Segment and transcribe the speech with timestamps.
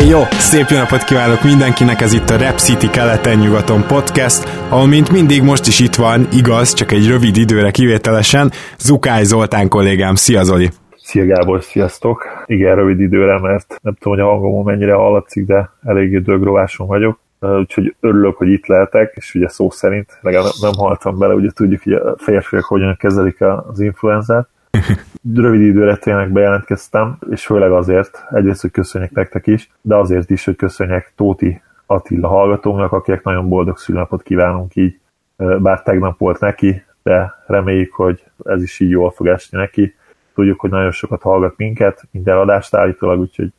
[0.00, 0.20] Éj jó!
[0.30, 5.42] Szép jó napot kívánok mindenkinek, ez itt a Rep City keleten-nyugaton podcast, ahol mint mindig
[5.42, 10.14] most is itt van, igaz, csak egy rövid időre kivételesen, Zukály Zoltán kollégám.
[10.14, 10.68] Szia Zoli!
[10.96, 12.26] Szia Gábor, sziasztok!
[12.46, 17.18] Igen, rövid időre, mert nem tudom, hogy a hangom mennyire hallatszik, de eléggé dögrováson vagyok.
[17.40, 21.82] Úgyhogy örülök, hogy itt lehetek, és ugye szó szerint, legalább nem haltam bele, ugye tudjuk,
[21.82, 24.48] hogy a férfiak hogyan kezelik az influenzát
[25.34, 30.44] Rövid időre tényleg bejelentkeztem, és főleg azért, egyrészt, hogy köszönjek nektek is, de azért is,
[30.44, 34.98] hogy köszönjek Tóti Attila hallgatónak, akinek nagyon boldog szülnapot kívánunk így,
[35.36, 39.94] bár tegnap volt neki, de reméljük, hogy ez is így jól fog esni neki.
[40.34, 43.52] Tudjuk, hogy nagyon sokat hallgat minket, minden adást állítólag, úgyhogy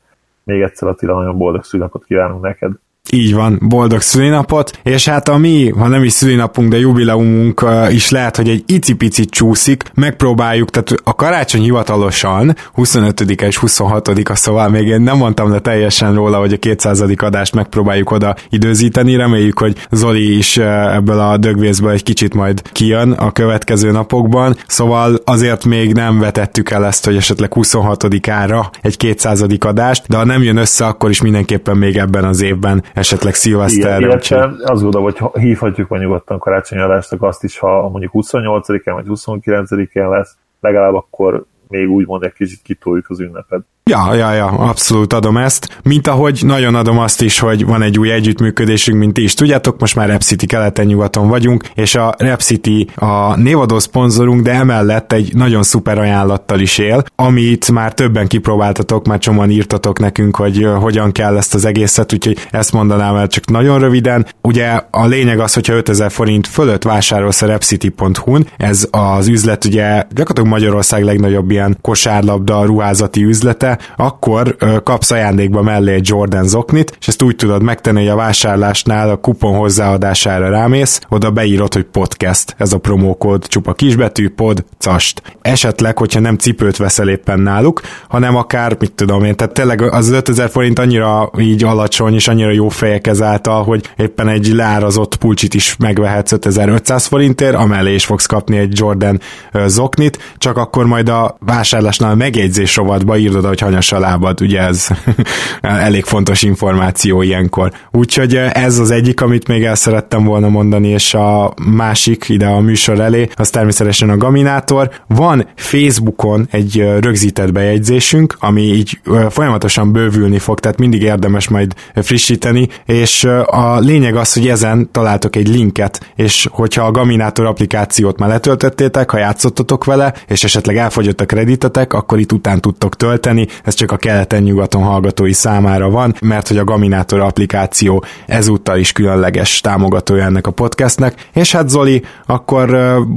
[0.44, 2.72] még egyszer Attila, nagyon boldog szülnapot kívánunk neked.
[3.11, 8.09] Így van, boldog szülinapot, és hát a mi, ha nem is szülinapunk, de jubileumunk is
[8.09, 14.87] lehet, hogy egy icipicit csúszik, megpróbáljuk, tehát a karácsony hivatalosan 25 és 26-a, szóval még
[14.87, 17.03] én nem mondtam le teljesen róla, hogy a 200.
[17.17, 23.11] adást megpróbáljuk oda időzíteni, reméljük, hogy Zoli is ebből a dögvészből egy kicsit majd kijön
[23.11, 29.45] a következő napokban, szóval azért még nem vetettük el ezt, hogy esetleg 26-ára egy 200.
[29.59, 34.05] adást, de ha nem jön össze, akkor is mindenképpen még ebben az évben esetleg szilveszterre.
[34.05, 39.05] Illetve azt gondolom, hogy hívhatjuk meg nyugodtan karácsonyi adásnak azt is, ha mondjuk 28-án vagy
[39.08, 43.61] 29-én lesz, legalább akkor még úgymond egy kicsit kitoljuk az ünnepet.
[43.89, 45.80] Ja, ja, ja, abszolút adom ezt.
[45.84, 49.80] Mint ahogy nagyon adom azt is, hogy van egy új együttműködésünk, mint ti is tudjátok,
[49.80, 55.64] most már Repcity keleten-nyugaton vagyunk, és a Repcity a névadó szponzorunk, de emellett egy nagyon
[55.64, 61.38] szuper ajánlattal is él, amit már többen kipróbáltatok, már csomóan írtatok nekünk, hogy hogyan kell
[61.38, 64.26] ezt az egészet, úgyhogy ezt mondanám el csak nagyon röviden.
[64.42, 70.04] Ugye a lényeg az, hogyha 5000 forint fölött vásárolsz a repcity.hu-n, ez az üzlet ugye
[70.10, 77.08] gyakorlatilag Magyarország legnagyobb ilyen kosárlabda ruházati üzlete, akkor kapsz ajándékba mellé egy Jordan zoknit, és
[77.08, 82.56] ezt úgy tudod megtenni, hogy a vásárlásnál a kupon hozzáadására rámész, oda beírod, hogy podcast,
[82.58, 85.22] ez a promókód, csupa kisbetű, pod, cast.
[85.42, 90.10] Esetleg, hogyha nem cipőt veszel éppen náluk, hanem akár, mit tudom én, tehát tényleg az
[90.11, 95.54] 5000 forint annyira így alacsony, és annyira jó fejek ezáltal, hogy éppen egy leárazott pulcsit
[95.54, 99.20] is megvehetsz 5500 forintért, amellé is fogsz kapni egy Jordan
[99.66, 104.59] zoknit, csak akkor majd a vásárlásnál a megjegyzés rovatba írod, hogy hanyas a lábad, ugye
[104.59, 104.87] ez
[105.61, 107.71] elég fontos információ ilyenkor.
[107.91, 112.59] Úgyhogy ez az egyik, amit még el szerettem volna mondani, és a másik ide a
[112.59, 114.89] műsor elé, az természetesen a Gaminátor.
[115.07, 122.67] Van Facebookon egy rögzített bejegyzésünk, ami így folyamatosan bővülni fog, tehát mindig érdemes majd frissíteni,
[122.85, 128.30] és a lényeg az, hogy ezen találtok egy linket, és hogyha a Gaminátor applikációt már
[128.30, 133.74] letöltöttétek, ha játszottatok vele, és esetleg elfogyott a kreditetek, akkor itt után tudtok tölteni, ez
[133.74, 140.24] csak a keleten-nyugaton hallgatói számára van, mert hogy a Gaminator applikáció ezúttal is különleges támogatója
[140.24, 142.69] ennek a podcastnek, és hát Zoli, akkor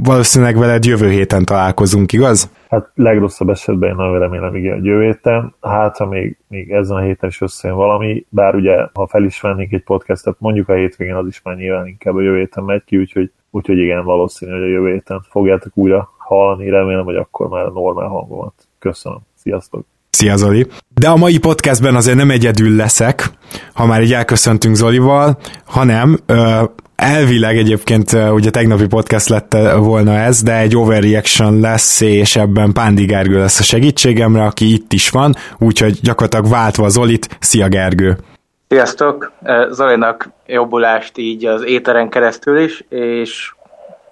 [0.03, 2.49] valószínűleg veled jövő héten találkozunk, igaz?
[2.69, 5.55] Hát legrosszabb esetben én nagyon remélem, igen, jövő héten.
[5.61, 9.41] Hát, ha még, még ezen a héten is összejön valami, bár ugye, ha fel is
[9.41, 12.83] vennénk egy podcastet, mondjuk a hétvégén az is már nyilván inkább a jövő héten megy
[12.83, 17.47] ki, úgyhogy, úgyhogy igen, valószínű, hogy a jövő héten fogjátok újra hallani, remélem, hogy akkor
[17.47, 18.53] már a normál hangomat.
[18.79, 19.19] Köszönöm.
[19.35, 19.96] Sziasztok!
[20.09, 20.67] Szia Zoli!
[20.93, 23.29] De a mai podcastben azért nem egyedül leszek,
[23.73, 26.63] ha már így elköszöntünk Zolival, hanem ö,
[26.95, 33.05] elvileg egyébként ugye tegnapi podcast lett volna ez, de egy overreaction lesz, és ebben Pándi
[33.05, 38.17] Gergő lesz a segítségemre, aki itt is van, úgyhogy gyakorlatilag váltva Zolit, szia Gergő!
[38.67, 39.31] Sziasztok!
[39.71, 43.53] Zolinak jobbulást így az éteren keresztül is, és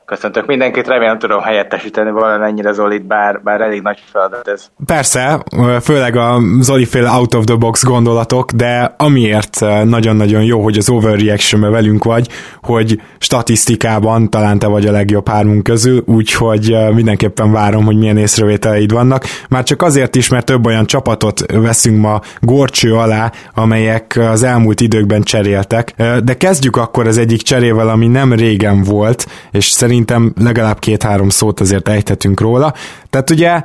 [0.05, 4.69] Köszöntök mindenkit, remélem tudom helyettesíteni valamennyire Zolit, bár, bár elég nagy feladat ez.
[4.85, 5.43] Persze,
[5.81, 10.89] főleg a Zoli fél out of the box gondolatok, de amiért nagyon-nagyon jó, hogy az
[10.89, 12.27] overreaction velünk vagy,
[12.61, 18.91] hogy statisztikában talán te vagy a legjobb hármunk közül, úgyhogy mindenképpen várom, hogy milyen észrevételeid
[18.91, 19.25] vannak.
[19.49, 24.81] Már csak azért is, mert több olyan csapatot veszünk ma gorcső alá, amelyek az elmúlt
[24.81, 25.93] időkben cseréltek.
[26.23, 31.29] De kezdjük akkor az egyik cserével, ami nem régen volt, és szerintem szerintem legalább két-három
[31.29, 32.73] szót azért ejthetünk róla.
[33.09, 33.61] Tehát ugye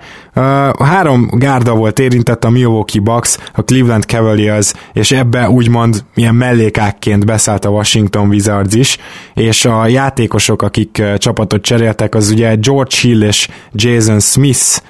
[0.79, 7.27] három gárda volt érintett, a Milwaukee Bucks, a Cleveland Cavaliers, és ebbe úgymond milyen mellékákként
[7.27, 8.99] beszállt a Washington Wizards is,
[9.35, 14.81] és a játékosok, akik csapatot cseréltek, az ugye George Hill és Jason Smith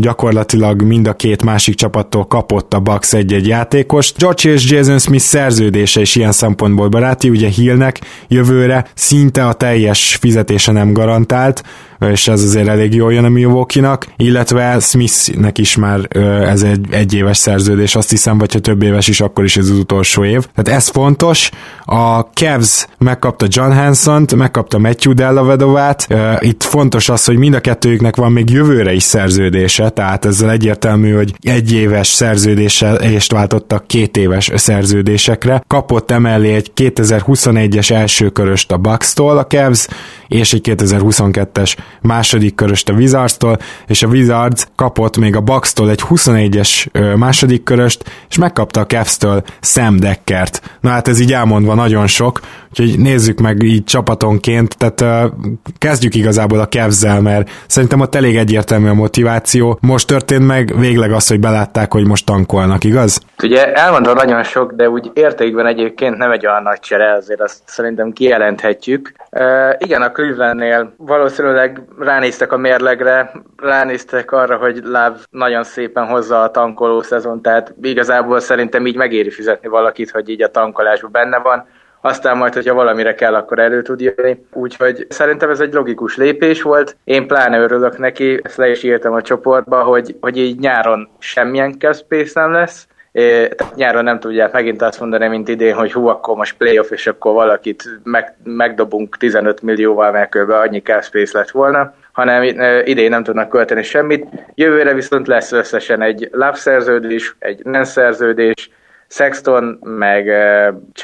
[0.00, 4.18] gyakorlatilag mind a két másik csapattól kapott a Bucks egy-egy játékost.
[4.18, 10.16] George és Jason Smith szerződése is ilyen szempontból baráti, ugye Hillnek jövőre szinte a teljes
[10.20, 11.62] fizetése nem garantált,
[12.00, 16.08] és ez azért elég jól jön a Milwaukee-nak, illetve Smithnek is már
[16.46, 19.78] ez egy egyéves szerződés, azt hiszem, vagy ha több éves is, akkor is ez az
[19.78, 20.46] utolsó év.
[20.54, 21.50] Tehát ez fontos.
[21.84, 26.06] A Cavs megkapta John Hanson-t, megkapta Matthew Dellavedovát.
[26.40, 31.12] Itt fontos az, hogy mind a kettőjüknek van még jövőre is szerződése, tehát ezzel egyértelmű,
[31.12, 35.62] hogy egy éves szerződésre váltottak két éves szerződésekre.
[35.66, 39.86] Kapott emellé egy 2021-es első köröst a Bucks-tól a Cavs,
[40.28, 46.02] és egy 2022-es második köröst a Wizards-tól, és a Wizards kapott még a Bucks-tól egy
[46.08, 46.86] 21-es
[47.16, 50.62] második köröst, és megkapta a Cavs-től Sam Deckert.
[50.80, 52.40] Na hát ez így elmondva nagyon sok,
[52.78, 55.32] úgyhogy nézzük meg így csapatonként, tehát uh,
[55.78, 59.78] kezdjük igazából a cavs mert szerintem ott elég egyértelmű a motiváció.
[59.80, 63.20] Most történt meg végleg az, hogy belátták, hogy most tankolnak, igaz?
[63.42, 67.60] Ugye elmondva nagyon sok, de úgy értékben egyébként nem egy olyan nagy csere, azért azt
[67.64, 69.12] szerintem kijelenthetjük.
[69.30, 69.42] Uh,
[69.78, 76.50] igen, a Clevelandnél valószínűleg ránéztek a mérlegre, ránéztek arra, hogy Láv nagyon szépen hozza a
[76.50, 81.66] tankoló szezon, tehát igazából szerintem így megéri fizetni valakit, hogy így a tankolásban benne van
[82.00, 84.44] aztán majd, hogyha valamire kell, akkor elő tud jönni.
[84.52, 86.96] Úgyhogy szerintem ez egy logikus lépés volt.
[87.04, 91.78] Én pláne örülök neki, ezt le is írtam a csoportba, hogy, hogy így nyáron semmilyen
[91.78, 96.06] cap space nem lesz, É, nyáron nem tudják megint azt mondani, mint idén, hogy hú,
[96.06, 100.50] akkor most playoff, és akkor valakit meg, megdobunk 15 millióval, mert kb.
[100.50, 102.42] annyi cap space lett volna, hanem
[102.84, 104.26] idén nem tudnak költeni semmit.
[104.54, 108.70] Jövőre viszont lesz összesen egy love szerződés, egy nem szerződés,
[109.08, 110.26] Sexton, meg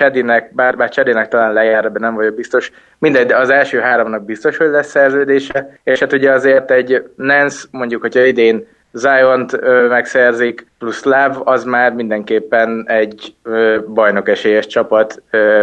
[0.01, 4.25] uh, bár, bár Chedinek talán lejár, ebben nem vagyok biztos, mindegy, de az első háromnak
[4.25, 9.59] biztos, hogy lesz szerződése, és hát ugye azért egy Nance, mondjuk, hogyha idén Zion-t
[9.89, 15.23] megszerzik, plusz Láv, az már mindenképpen egy ö, bajnok esélyes csapat,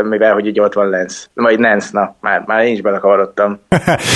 [0.10, 1.30] mivel hogy így ott van Lenz.
[1.34, 3.60] Majd Nance, na, már, már én is belekavarodtam.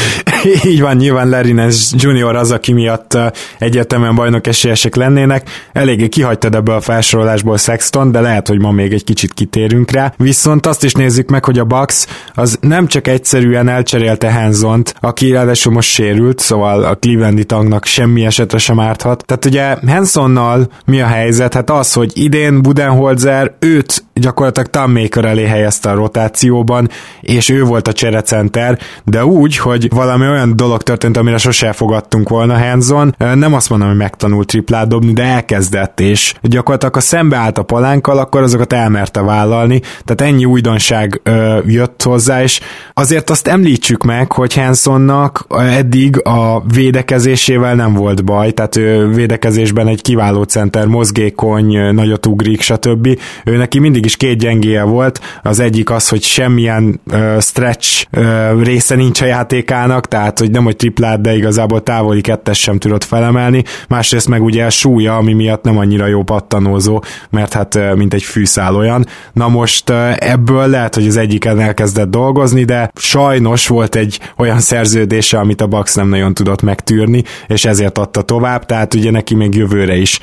[0.72, 3.18] így van, nyilván Larry Nance Junior az, aki miatt
[3.60, 5.50] egyértelműen bajnok esélyesek lennének.
[5.74, 10.14] Eléggé kihagytad ebből a felsorolásból Sexton, de lehet, hogy ma még egy kicsit kitérünk rá.
[10.18, 15.32] Viszont azt is nézzük meg, hogy a Bucks az nem csak egyszerűen elcserélte Hanzont, aki
[15.32, 19.26] ráadásul most sérült, szóval a Clevelandi tagnak semmi esetre sem árthat.
[19.26, 21.54] Tehát ugye Hansonnal mi a helyzet?
[21.54, 26.90] Hát az, hogy idén Budenholzer őt gyakorlatilag Tammaker elé helyezte a rotációban,
[27.22, 32.30] és ő volt a cserecenter, de úgy, hogy valami olyan dolog történt, amire sose fogadtunk
[32.30, 37.38] volna Hanson, nem azt mondom, hogy megtanult triplát dobni, de elkezdett, és gyakorlatilag ha szembe
[37.38, 42.60] állt a palánkkal, akkor azokat elmerte vállalni, tehát ennyi újdonság ö, jött hozzá, és
[42.94, 49.88] azért azt említsük meg, hogy Hansonnak eddig a védekezésével nem volt baj, tehát ő védekezésben
[49.88, 53.20] egy kiváló center mozgékony, nagyot ugrik, stb.
[53.46, 58.64] Ő neki mindig is két gyengéje volt, az egyik az, hogy semmilyen uh, stretch uh,
[58.64, 63.04] része nincs a játékának, tehát hogy nem hogy triplát, de igazából távoli kettes sem tudott
[63.04, 67.96] felemelni, másrészt meg ugye a súlya, ami miatt nem annyira jó pattanózó, mert hát uh,
[67.96, 69.06] mint egy fűszál olyan.
[69.34, 74.60] Na most uh, ebből lehet, hogy az egyiken elkezdett dolgozni, de sajnos volt egy olyan
[74.60, 79.36] szerződése, amit a Bucks nem nagyon tudott megtűrni, és ezért adta tovább, tehát ugye neki
[79.36, 80.20] még jövőre is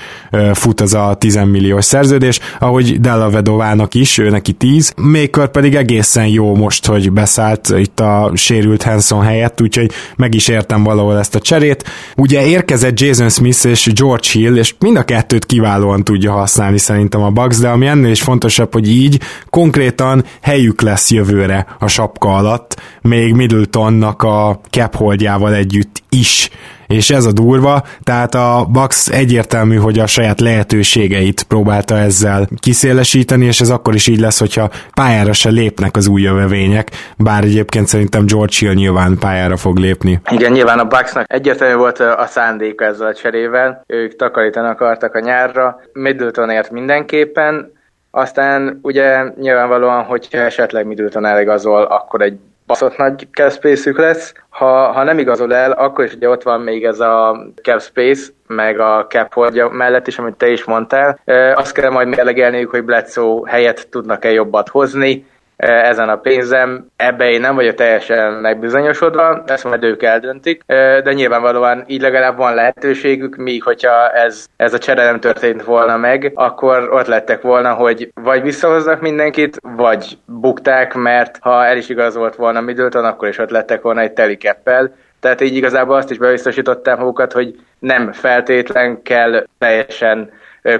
[0.52, 5.74] fut az a 10 milliós szerződés, ahogy Della Vedovának is, ő neki 10, Maker pedig
[5.74, 11.18] egészen jó most, hogy beszállt itt a sérült Hanson helyett, úgyhogy meg is értem valahol
[11.18, 11.84] ezt a cserét.
[12.16, 17.22] Ugye érkezett Jason Smith és George Hill, és mind a kettőt kiválóan tudja használni szerintem
[17.22, 22.36] a Bucks, de ami ennél is fontosabb, hogy így konkrétan helyük lesz jövőre a sapka
[22.36, 25.18] alatt, még Middletonnak a cap
[25.52, 26.50] együtt is
[26.90, 33.44] és ez a durva, tehát a Bucks egyértelmű, hogy a saját lehetőségeit próbálta ezzel kiszélesíteni,
[33.44, 37.86] és ez akkor is így lesz, hogyha pályára se lépnek az új jövevények, bár egyébként
[37.86, 40.20] szerintem George Hill nyilván pályára fog lépni.
[40.30, 45.20] Igen, nyilván a Bucksnak egyértelmű volt a szándéka ezzel a cserével, ők takarítani akartak a
[45.20, 47.72] nyárra, Middletonért mindenképpen,
[48.10, 52.38] aztán ugye nyilvánvalóan, hogyha esetleg Middleton eligazol, akkor egy
[52.70, 54.34] baszott nagy cap space lesz.
[54.48, 58.30] Ha, ha nem igazol el, akkor is ugye ott van még ez a cap space,
[58.46, 59.34] meg a cap
[59.70, 61.20] mellett is, amit te is mondtál.
[61.54, 65.26] Azt kell majd mérlegelniük, hogy Bledsoe helyet tudnak-e jobbat hozni.
[65.60, 70.62] Ezen a pénzem, ebbe én nem vagyok teljesen megbizonyosodva, ezt majd ők eldöntik,
[71.04, 75.96] de nyilvánvalóan így legalább van lehetőségük, míg hogyha ez, ez a csere nem történt volna
[75.96, 81.88] meg, akkor ott lettek volna, hogy vagy visszahoznak mindenkit, vagy bukták, mert ha el is
[81.88, 86.18] igazolt volna Middleton, akkor is ott lettek volna egy telikeppel, tehát így igazából azt is
[86.18, 90.30] bebiztosítottam magukat, hogy nem feltétlen kell teljesen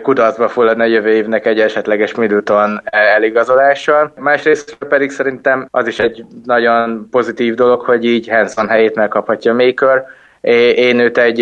[0.02, 4.12] kudarcba fulladni a jövő évnek egy esetleges Middleton eligazolással.
[4.16, 10.04] Másrészt pedig szerintem az is egy nagyon pozitív dolog, hogy így Hanson helyét megkaphatja Maker,
[10.74, 11.38] én őt egy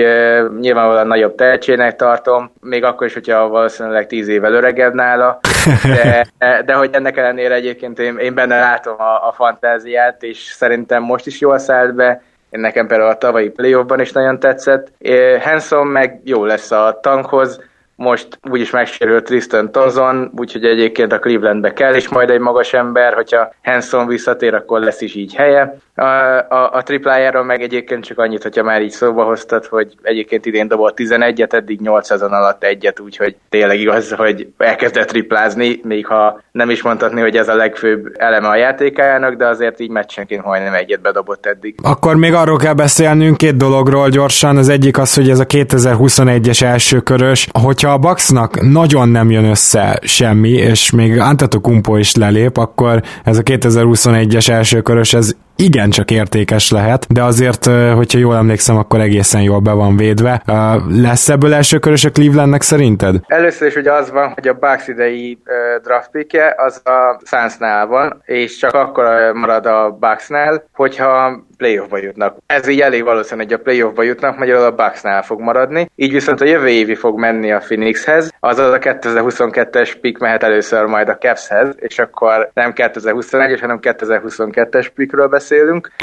[0.60, 5.40] nyilvánvalóan nagyobb tehetségnek tartom, még akkor is, hogyha valószínűleg tíz évvel öregebb nála,
[5.82, 6.26] de,
[6.66, 11.26] de hogy ennek ellenére egyébként én, én benne látom a, a fantáziát, és szerintem most
[11.26, 14.92] is jól szállt be, én nekem például a tavalyi playoffban is nagyon tetszett.
[15.40, 17.60] Hanson meg jó lesz a tankhoz,
[17.98, 23.14] most úgyis megsérült Tristan Tozon, úgyhogy egyébként a Clevelandbe kell is majd egy magas ember,
[23.14, 25.76] hogyha Hanson visszatér, akkor lesz is így helye.
[25.94, 26.02] A,
[26.48, 30.68] a, a triplájáról meg egyébként csak annyit, hogyha már így szóba hoztad, hogy egyébként idén
[30.68, 36.40] dobott 11-et, eddig 8 szezon alatt egyet, úgyhogy tényleg igaz, hogy elkezdett triplázni, még ha
[36.52, 40.74] nem is mondhatni, hogy ez a legfőbb eleme a játékájának, de azért így meccsenként majdnem
[40.74, 41.74] egyet bedobott eddig.
[41.82, 44.56] Akkor még arról kell beszélnünk két dologról gyorsan.
[44.56, 49.30] Az egyik az, hogy ez a 2021-es első körös, hogyha hogyha a Bucksnak nagyon nem
[49.30, 55.34] jön össze semmi, és még Antetokumpo is lelép, akkor ez a 2021-es első körös, ez
[55.62, 60.42] igencsak értékes lehet, de azért, hogyha jól emlékszem, akkor egészen jól be van védve.
[60.88, 63.16] Lesz ebből első a Clevelandnek szerinted?
[63.26, 65.38] Először is ugye az van, hogy a Bucks idei
[65.82, 72.36] draft pickje az a Sunsnál van, és csak akkor marad a Bucksnál, hogyha playoffba jutnak.
[72.46, 75.90] Ez így elég valószínű, hogy a playoffba jutnak, magyarul a Bucksnál fog maradni.
[75.96, 80.84] Így viszont a jövő évi fog menni a Phoenixhez, azaz a 2022-es pick mehet először
[80.84, 85.46] majd a Cavshez, és akkor nem 2021-es, hanem 2022-es pickről beszélünk.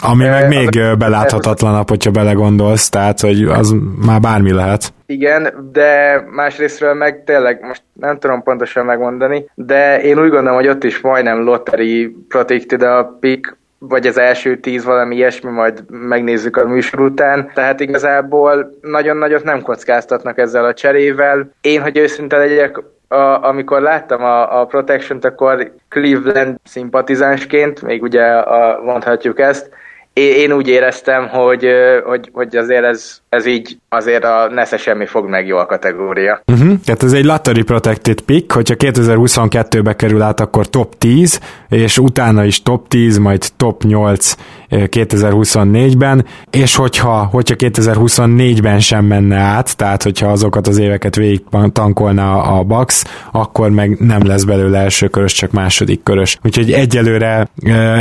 [0.01, 0.95] Ami meg még a...
[0.95, 3.75] beláthatatlanabb, hogyha belegondolsz, tehát hogy az
[4.05, 4.93] már bármi lehet.
[5.05, 10.67] Igen, de másrésztről meg tényleg most nem tudom pontosan megmondani, de én úgy gondolom, hogy
[10.67, 16.57] ott is majdnem lottery protected a pick, vagy az első tíz, valami ilyesmi, majd megnézzük
[16.57, 17.51] a műsor után.
[17.53, 21.49] Tehát igazából nagyon nagyot nem kockáztatnak ezzel a cserével.
[21.61, 28.23] Én, hogy őszinte legyek, a, amikor láttam a, a Protection-t, akkor Cleveland szimpatizánsként, még ugye
[28.23, 29.69] a, mondhatjuk ezt,
[30.15, 31.67] én úgy éreztem, hogy,
[32.05, 36.41] hogy, hogy azért ez, ez így azért a nesze semmi fog meg jó a kategória.
[36.45, 36.73] Uh-huh.
[36.85, 42.43] Tehát ez egy lottery protected pick, hogyha 2022-be kerül át, akkor top 10, és utána
[42.43, 44.35] is top 10, majd top 8
[44.69, 51.41] 2024-ben, és hogyha, hogyha 2024-ben sem menne át, tehát hogyha azokat az éveket végig
[51.71, 56.37] tankolna a Bax, akkor meg nem lesz belőle első körös, csak második körös.
[56.43, 57.47] Úgyhogy egyelőre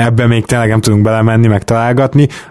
[0.04, 2.02] ebbe még tényleg nem tudunk belemenni, meg találgatni,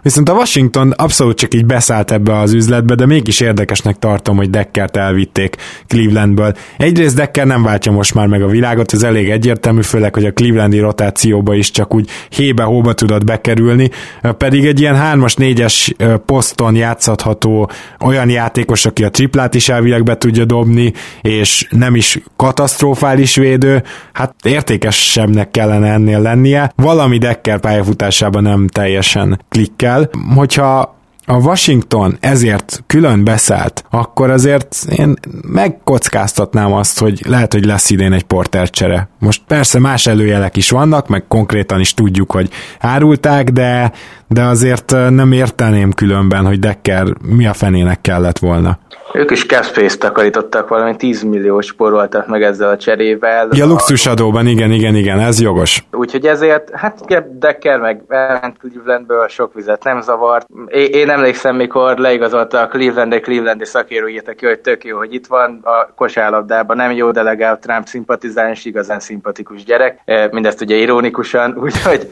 [0.02, 4.50] viszont a Washington abszolút csak így beszállt ebbe az üzletbe, de mégis érdekesnek tartom, hogy
[4.50, 5.56] Deckert elvitték
[5.88, 6.54] Clevelandből.
[6.78, 10.34] Egyrészt Decker nem váltja most már meg a világot, ez elég egyértelmű, főleg, hogy a
[10.34, 13.90] Clevelandi rotációba is csak úgy hébe-hóba tudott bekerülni,
[14.38, 17.70] pedig egy ilyen 3-as, 4-es poszton játszható
[18.00, 23.84] olyan játékos, aki a triplát is elvileg be tudja dobni, és nem is katasztrofális védő,
[24.14, 26.72] hát értékesebbnek kellene ennél lennie.
[26.76, 30.10] Valami Decker pályafutásában nem teljesen klikkel.
[30.36, 30.96] Hogyha
[31.26, 35.14] a Washington ezért külön beszállt, akkor azért én
[35.48, 39.10] megkockáztatnám azt, hogy lehet, hogy lesz idén egy porter csere.
[39.20, 43.92] Most persze más előjelek is vannak, meg konkrétan is tudjuk, hogy árulták, de,
[44.34, 48.80] de azért nem érteném különben, hogy Decker mi a fenének kellett volna.
[49.14, 53.48] Ők is capspace takarítottak, valami 10 millió spóroltak meg ezzel a cserével.
[53.52, 55.84] Ja, luxusadóban, igen, igen, igen, ez jogos.
[55.92, 57.00] Úgyhogy ezért, hát
[57.40, 60.48] Decker meg elment Clevelandből, sok vizet nem zavart.
[60.68, 65.14] Én, én emlékszem, mikor leigazolta a Cleveland, Clevelandi szakérő írta ki, hogy tök jó, hogy
[65.14, 70.00] itt van, a kosárlabdában nem jó, de legalább Trump szimpatizáns, igazán szimpatikus gyerek.
[70.32, 72.08] Mindezt ugye ironikusan, úgyhogy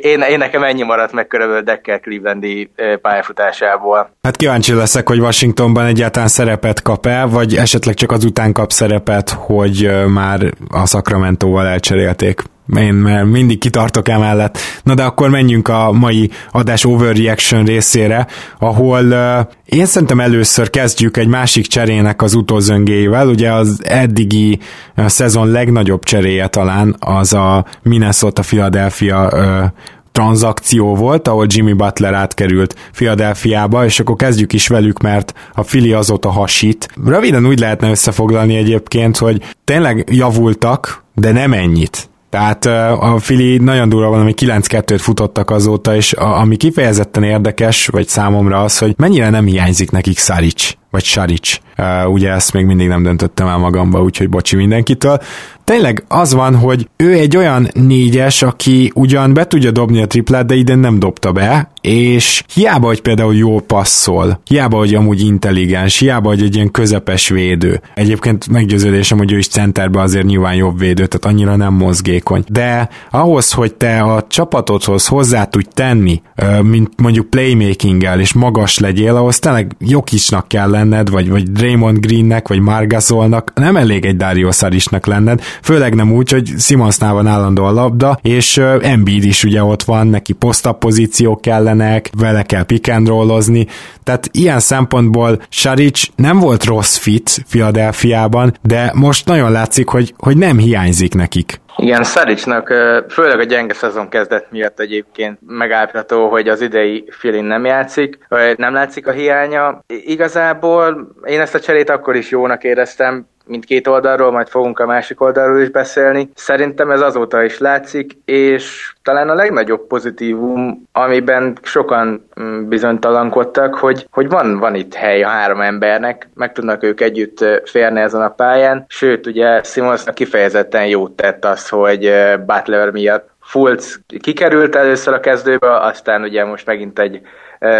[0.00, 2.70] én, én nekem ennyi maradt meg körülbelül Decker Clevelandi
[3.02, 4.10] pályafutásából.
[4.22, 9.90] Hát kíváncsi leszek, hogy Washingtonban egyáltalán szerepet kap-e, vagy esetleg csak azután kap szerepet, hogy
[10.06, 12.42] már a Sacramento-val elcserélték.
[12.76, 14.58] Én mert mindig kitartok emellett.
[14.82, 18.26] Na de akkor menjünk a mai adás overreaction részére,
[18.58, 24.58] ahol uh, én szerintem először kezdjük egy másik cserének az utózöngével, ugye az eddigi
[24.96, 29.64] uh, szezon legnagyobb cseréje talán az a Minnesota-Philadelphia uh,
[30.12, 35.92] tranzakció volt, ahol Jimmy Butler átkerült Philadelphiába, és akkor kezdjük is velük, mert a Fili
[35.92, 36.88] azóta hasít.
[37.04, 42.08] Röviden úgy lehetne összefoglalni egyébként, hogy tényleg javultak, de nem ennyit.
[42.30, 42.64] Tehát
[43.00, 48.08] a Fili nagyon durva van, ami 9-2-t futottak azóta, és a, ami kifejezetten érdekes, vagy
[48.08, 51.58] számomra az, hogy mennyire nem hiányzik nekik Szarics vagy Saric.
[51.78, 55.20] Uh, ugye ezt még mindig nem döntöttem el magamba, úgyhogy bocsi mindenkitől.
[55.64, 60.46] Tényleg az van, hogy ő egy olyan négyes, aki ugyan be tudja dobni a triplát,
[60.46, 65.98] de idén nem dobta be, és hiába, hogy például jól passzol, hiába, hogy amúgy intelligens,
[65.98, 67.80] hiába, hogy egy ilyen közepes védő.
[67.94, 72.44] Egyébként meggyőződésem, hogy ő is centerbe azért nyilván jobb védő, tehát annyira nem mozgékony.
[72.48, 76.22] De ahhoz, hogy te a csapatodhoz hozzá tudj tenni,
[76.62, 82.48] mint mondjuk playmakinggel, és magas legyél, ahhoz tényleg Jokisnak kell lenned, vagy, vagy Draymond Greennek,
[82.48, 87.64] vagy Margasolnak, nem elég egy Dario Sarisnak lenned, főleg nem úgy, hogy Simonsnál van állandó
[87.64, 92.88] a labda, és Embiid is ugye ott van, neki posztabb pozíciók kellenek, vele kell pick
[92.88, 93.66] and rollozni,
[94.04, 100.36] tehát ilyen szempontból Saric nem volt rossz fit Philadelphiában, de most nagyon látszik, hogy, hogy
[100.36, 101.60] nem hiányzik nekik.
[101.82, 102.66] Igen, Szaricsnak
[103.08, 108.18] főleg a gyenge szezon kezdet miatt egyébként megállapítható, hogy az idei Filin nem játszik,
[108.56, 109.84] nem látszik a hiánya.
[109.86, 115.20] Igazából én ezt a cserét akkor is jónak éreztem, mindkét oldalról, majd fogunk a másik
[115.20, 116.30] oldalról is beszélni.
[116.34, 124.06] Szerintem ez azóta is látszik, és talán a legnagyobb pozitívum, amiben sokan mm, bizonytalankodtak, hogy,
[124.10, 128.28] hogy van, van itt hely a három embernek, meg tudnak ők együtt férni ezen a
[128.28, 132.12] pályán, sőt, ugye Simonsnak kifejezetten jót tett az, hogy
[132.46, 137.20] Butler miatt Fulc kikerült először a kezdőbe, aztán ugye most megint egy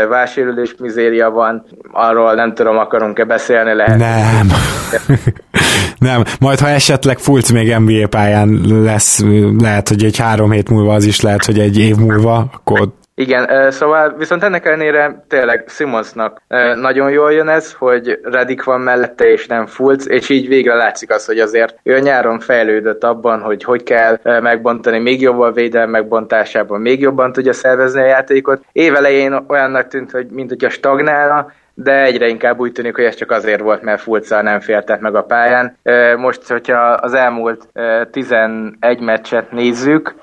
[0.08, 3.98] válsérülés mizéria van, arról nem tudom, akarunk-e beszélni, lehet.
[3.98, 4.48] Nem.
[6.00, 9.22] Nem, majd ha esetleg Fulc még NBA pályán lesz,
[9.58, 13.70] lehet, hogy egy három hét múlva az is lehet, hogy egy év múlva, akkor igen,
[13.70, 16.42] szóval viszont ennek ellenére tényleg Simonsnak
[16.80, 21.10] nagyon jól jön ez, hogy Redik van mellette és nem Fulc, és így végre látszik
[21.10, 26.80] az, hogy azért ő nyáron fejlődött abban, hogy hogy kell megbontani még jobban védelem megbontásában,
[26.80, 28.64] még jobban tudja szervezni a játékot.
[28.72, 33.30] Évelején olyannak tűnt, hogy mint hogyha stagnálna, de egyre inkább úgy tűnik, hogy ez csak
[33.30, 35.76] azért volt, mert Fulca nem fértett meg a pályán.
[36.16, 37.68] Most, hogyha az elmúlt
[38.10, 40.14] 11 meccset nézzük,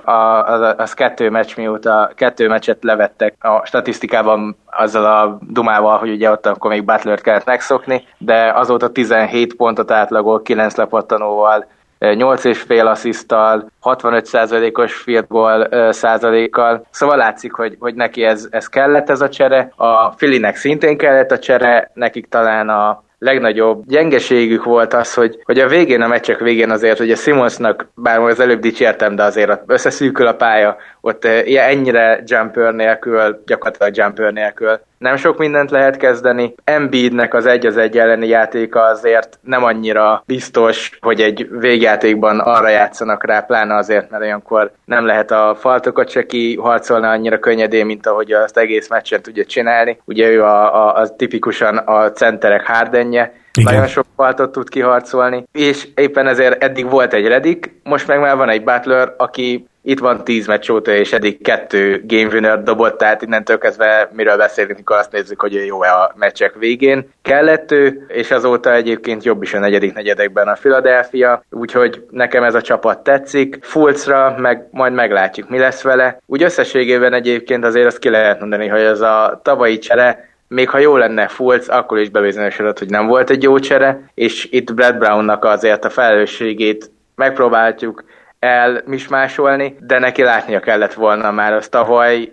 [0.45, 6.32] az, az kettő meccs mióta kettő meccset levettek a statisztikában azzal a dumával, hogy ugye
[6.32, 11.65] ott akkor még Butler-t kellett megszokni, de azóta 17 pontot átlagol, 9 lepattanóval,
[12.00, 19.22] 8,5 asszisztal, 65%-os field goal százalékkal, szóval látszik, hogy, hogy neki ez, ez kellett ez
[19.22, 25.14] a csere, a Filinek szintén kellett a csere, nekik talán a legnagyobb gyengeségük volt az,
[25.14, 29.16] hogy, hogy a végén, a meccsek végén azért, hogy a Simonsnak, bár az előbb dicsértem,
[29.16, 35.72] de azért összeszűkül a pálya, ott ennyire jumper nélkül, gyakorlatilag jumper nélkül nem sok mindent
[35.72, 36.54] lehet kezdeni.
[36.63, 42.70] Embiidnek az egy az egy elleni játéka azért nem annyira biztos, hogy egy végjátékban arra
[42.70, 48.08] játszanak rá, pláne azért, mert olyankor nem lehet a faltokat se kiharcolni annyira könnyedén, mint
[48.08, 50.00] ahogy azt egész meccsen tudja csinálni.
[50.06, 53.74] Ugye ő a, a, a tipikusan a centerek hárdenje, igen.
[53.74, 58.36] Nagyon sok faltot tud kiharcolni, és éppen ezért eddig volt egy Redik, most meg már
[58.36, 62.97] van egy Butler, aki itt van 10 meccs óta, és eddig kettő game winner dobott,
[62.97, 67.10] tehát innentől kezdve miről beszélünk, amikor azt nézzük, hogy jó-e a meccsek végén.
[67.21, 72.56] Kellett ő, és azóta egyébként jobb is a negyedik negyedekben a Philadelphia, úgyhogy nekem ez
[72.56, 73.58] a csapat tetszik.
[73.62, 76.21] Fulcra meg majd meglátjuk, mi lesz vele.
[76.26, 80.78] Úgy összességében egyébként azért azt ki lehet mondani, hogy ez a tavalyi csere még ha
[80.78, 84.97] jó lenne Fulc, akkor is bebizonyosodott, hogy nem volt egy jó csere, és itt Brad
[84.97, 88.04] Brownnak azért a felelősségét megpróbáljuk
[88.39, 92.32] elmismásolni, de neki látnia kellett volna már az tavaly,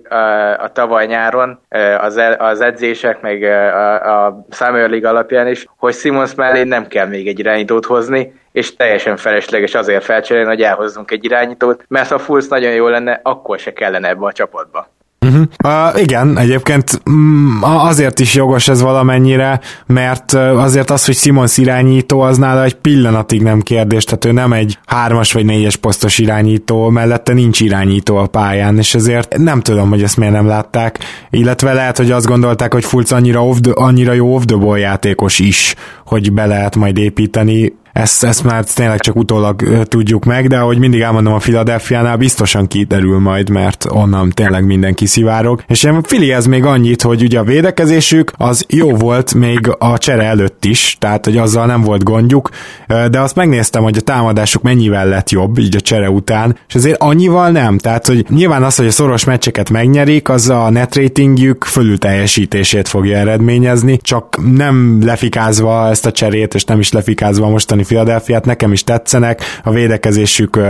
[0.59, 1.61] a tavaly nyáron
[1.99, 7.07] az, az edzések, meg a, a Summer League alapján is, hogy Simons mellé nem kell
[7.07, 12.19] még egy irányítót hozni, és teljesen felesleges azért felcserélni, hogy elhozzunk egy irányítót, mert ha
[12.19, 14.89] Fulsz nagyon jó lenne, akkor se kellene ebbe a csapatba.
[15.25, 15.93] Uh-huh.
[15.95, 22.21] Uh, igen, egyébként mm, azért is jogos ez valamennyire, mert azért az, hogy Simons irányító,
[22.21, 26.89] az nála egy pillanatig nem kérdés, tehát ő nem egy hármas vagy négyes posztos irányító,
[26.89, 30.99] mellette nincs irányító a pályán, és ezért nem tudom, hogy ezt miért nem látták,
[31.31, 35.39] illetve lehet, hogy azt gondolták, hogy Fulc annyira, off the, annyira jó off the játékos
[35.39, 35.75] is,
[36.07, 40.79] hogy be lehet majd építeni ezt, ezt már tényleg csak utólag tudjuk meg, de ahogy
[40.79, 45.63] mindig elmondom a Philadelphia-nál, biztosan kiderül majd, mert onnan tényleg mindenki szivárog.
[45.67, 50.23] És én ez még annyit, hogy ugye a védekezésük az jó volt még a csere
[50.23, 52.49] előtt is, tehát hogy azzal nem volt gondjuk,
[52.87, 57.03] de azt megnéztem, hogy a támadásuk mennyivel lett jobb így a csere után, és azért
[57.03, 61.65] annyival nem, tehát hogy nyilván az, hogy a szoros meccseket megnyerik, az a net ratingjük
[61.65, 67.51] fölül teljesítését fogja eredményezni, csak nem lefikázva ezt a cserét, és nem is lefikázva a
[67.51, 70.61] mostani támadni Philadelphia-t, nekem is tetszenek, a védekezésük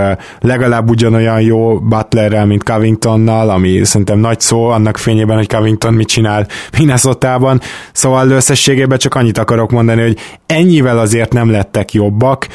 [0.41, 6.09] legalább ugyanolyan jó Butlerrel, mint Covingtonnal, ami szerintem nagy szó annak fényében, hogy Covington mit
[6.09, 6.47] csinál
[6.79, 7.61] Minnesota-ban,
[7.93, 12.47] szóval összességében csak annyit akarok mondani, hogy ennyivel azért nem lettek jobbak,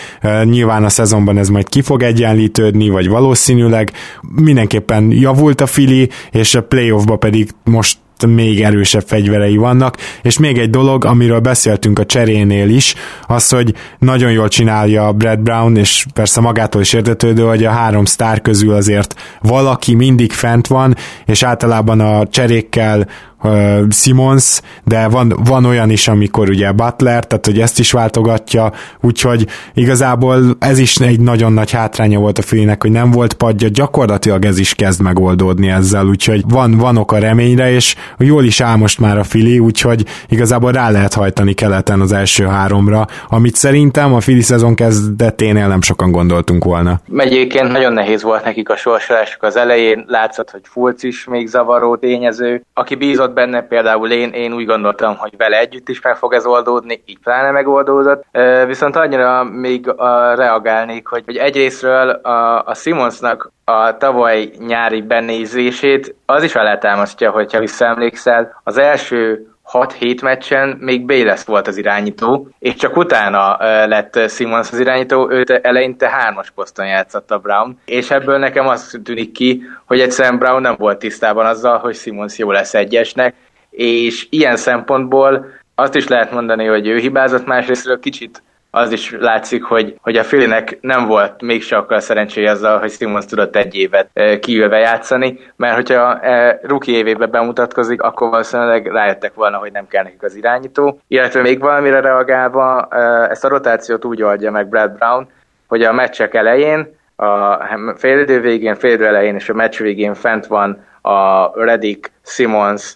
[0.44, 3.92] nyilván a szezonban ez majd ki fog egyenlítődni, vagy valószínűleg.
[4.36, 10.58] Mindenképpen javult a Fili, és a playoffba pedig most még erősebb fegyverei vannak, és még
[10.58, 12.96] egy dolog, amiről beszéltünk a cserénél is,
[13.28, 18.06] az, hogy nagyon jól csinálja Brad Brown, és persze magától is értetődő, hogy a három
[18.06, 23.08] sztár közül azért valaki mindig fent van, és általában a cserékkel
[23.44, 28.72] uh, Simons, de van, van olyan is, amikor ugye Butler, tehát hogy ezt is váltogatja,
[29.02, 33.68] úgyhogy igazából ez is egy nagyon nagy hátránya volt a Filinek, hogy nem volt padja,
[33.68, 38.62] gyakorlatilag ez is kezd megoldódni ezzel, úgyhogy van, van ok a reményre, és jól is
[38.62, 43.56] áll most már a Fili, úgyhogy igazából rá lehet hajtani keleten az első háromra, amit
[43.56, 47.00] szerintem a Fili szezon kezdeténél nem sokan gondoltunk volna.
[47.18, 51.96] Egyébként nagyon nehéz volt nekik a sorsolásuk az elején, látszott, hogy Fulc is még zavaró
[51.96, 56.34] tényező, aki bízott benne, például én, én úgy gondoltam, hogy vele együtt is meg fog
[56.34, 58.24] ez oldódni, így pláne megoldódott.
[58.68, 59.94] Viszont annyira még
[60.36, 67.60] reagálnék, hogy, hogy egyrésztről a, a Simonsnak a tavaly nyári benézését az is alátámasztja, hogyha
[67.60, 68.62] visszaemlékszel.
[68.64, 74.80] Az első 6-7 meccsen még Bayless volt az irányító, és csak utána lett Simons az
[74.80, 80.00] irányító, őt eleinte hármas poszton játszott a Brown, és ebből nekem az tűnik ki, hogy
[80.00, 83.36] egyszerűen Brown nem volt tisztában azzal, hogy Simons jó lesz egyesnek,
[83.70, 89.64] és ilyen szempontból azt is lehet mondani, hogy ő hibázott, másrésztről kicsit az is látszik,
[89.64, 94.10] hogy, hogy a Filinek nem volt mégse akkor szerencséje azzal, hogy Simons tudott egy évet
[94.14, 99.88] e, kiülve játszani, mert hogyha e, rookie évében bemutatkozik, akkor valószínűleg rájöttek volna, hogy nem
[99.88, 101.02] kell nekik az irányító.
[101.08, 102.98] Illetve még valamire reagálva, e,
[103.30, 105.28] ezt a rotációt úgy oldja meg Brad Brown,
[105.68, 107.58] hogy a meccsek elején, a
[107.96, 112.96] félidő végén, félidő elején és a meccs végén fent van a Redick, Simons,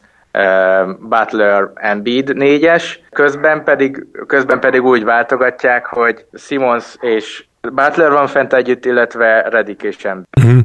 [0.99, 8.53] Butler Embiid négyes, közben pedig, közben pedig úgy váltogatják, hogy Simons és Butler van fent
[8.53, 10.27] együtt, illetve Redick és Embiid.
[10.37, 10.59] Uh-huh.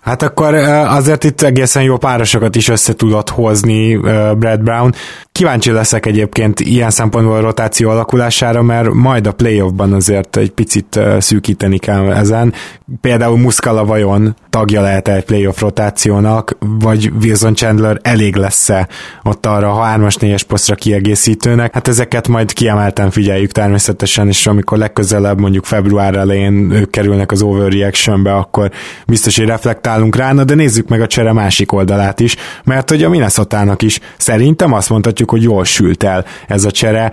[0.00, 0.54] Hát akkor
[0.88, 3.96] azért itt egészen jó párosokat is össze tudott hozni
[4.38, 4.92] Brad Brown.
[5.36, 11.00] Kíváncsi leszek egyébként ilyen szempontból a rotáció alakulására, mert majd a playoffban azért egy picit
[11.18, 12.52] szűkíteni kell ezen.
[13.00, 18.88] Például Muscala vajon tagja lehet egy playoff rotációnak, vagy Wilson Chandler elég lesz-e
[19.22, 21.74] ott arra a 3-as 4-es posztra kiegészítőnek.
[21.74, 27.42] Hát ezeket majd kiemelten figyeljük természetesen, és amikor legközelebb mondjuk február elején ők kerülnek az
[27.42, 28.70] overreactionbe, akkor
[29.06, 33.08] biztos, hogy reflektálunk rá, de nézzük meg a csere másik oldalát is, mert hogy a
[33.08, 37.12] minnesota is szerintem azt mondhatjuk, mondhatjuk, hogy jól sült el ez a csere.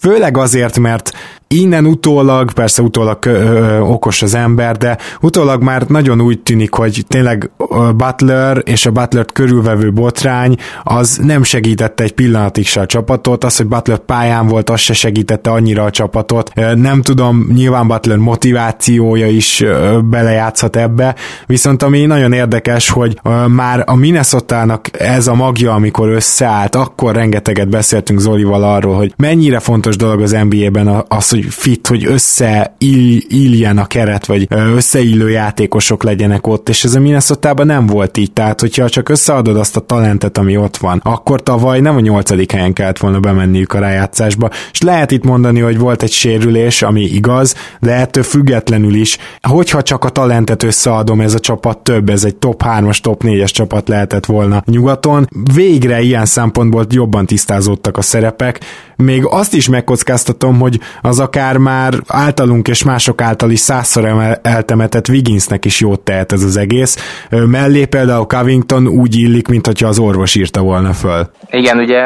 [0.00, 1.12] Főleg azért, mert
[1.48, 6.72] innen utólag, persze utólag ö, ö, okos az ember, de utólag már nagyon úgy tűnik,
[6.74, 7.50] hogy tényleg
[7.96, 13.56] Butler és a butler körülvevő botrány az nem segítette egy pillanatig se a csapatot, az,
[13.56, 16.52] hogy Butler pályán volt, az se segítette annyira a csapatot.
[16.74, 19.64] Nem tudom, nyilván Butler motivációja is
[20.04, 21.14] belejátszhat ebbe,
[21.46, 27.68] viszont ami nagyon érdekes, hogy már a minnesota ez a magja, amikor összeállt, akkor rengeteget
[27.68, 33.86] beszéltünk Zolival arról, hogy mennyire fontos dolog az NBA-ben az, hogy fit, hogy összeilljen a
[33.86, 38.88] keret, vagy összeillő játékosok legyenek ott, és ez a minnesota nem volt így, tehát hogyha
[38.88, 42.98] csak összeadod azt a talentet, ami ott van, akkor tavaly nem a nyolcadik helyen kellett
[42.98, 47.92] volna bemenniük a rájátszásba, és lehet itt mondani, hogy volt egy sérülés, ami igaz, de
[47.92, 52.62] ettől függetlenül is, hogyha csak a talentet összeadom, ez a csapat több, ez egy top
[52.64, 55.28] 3-as, top 4-es csapat lehetett volna nyugaton.
[55.54, 58.60] Végre ilyen szempontból jobban tisztázódtak a szerepek,
[59.04, 65.08] még azt is megkockáztatom, hogy az akár már általunk és mások által is százszor eltemetett
[65.08, 66.96] Wigginsnek is jót tehet ez az egész.
[67.30, 71.30] Mellé például Covington úgy illik, mint hogyha az orvos írta volna föl.
[71.50, 72.02] Igen, ugye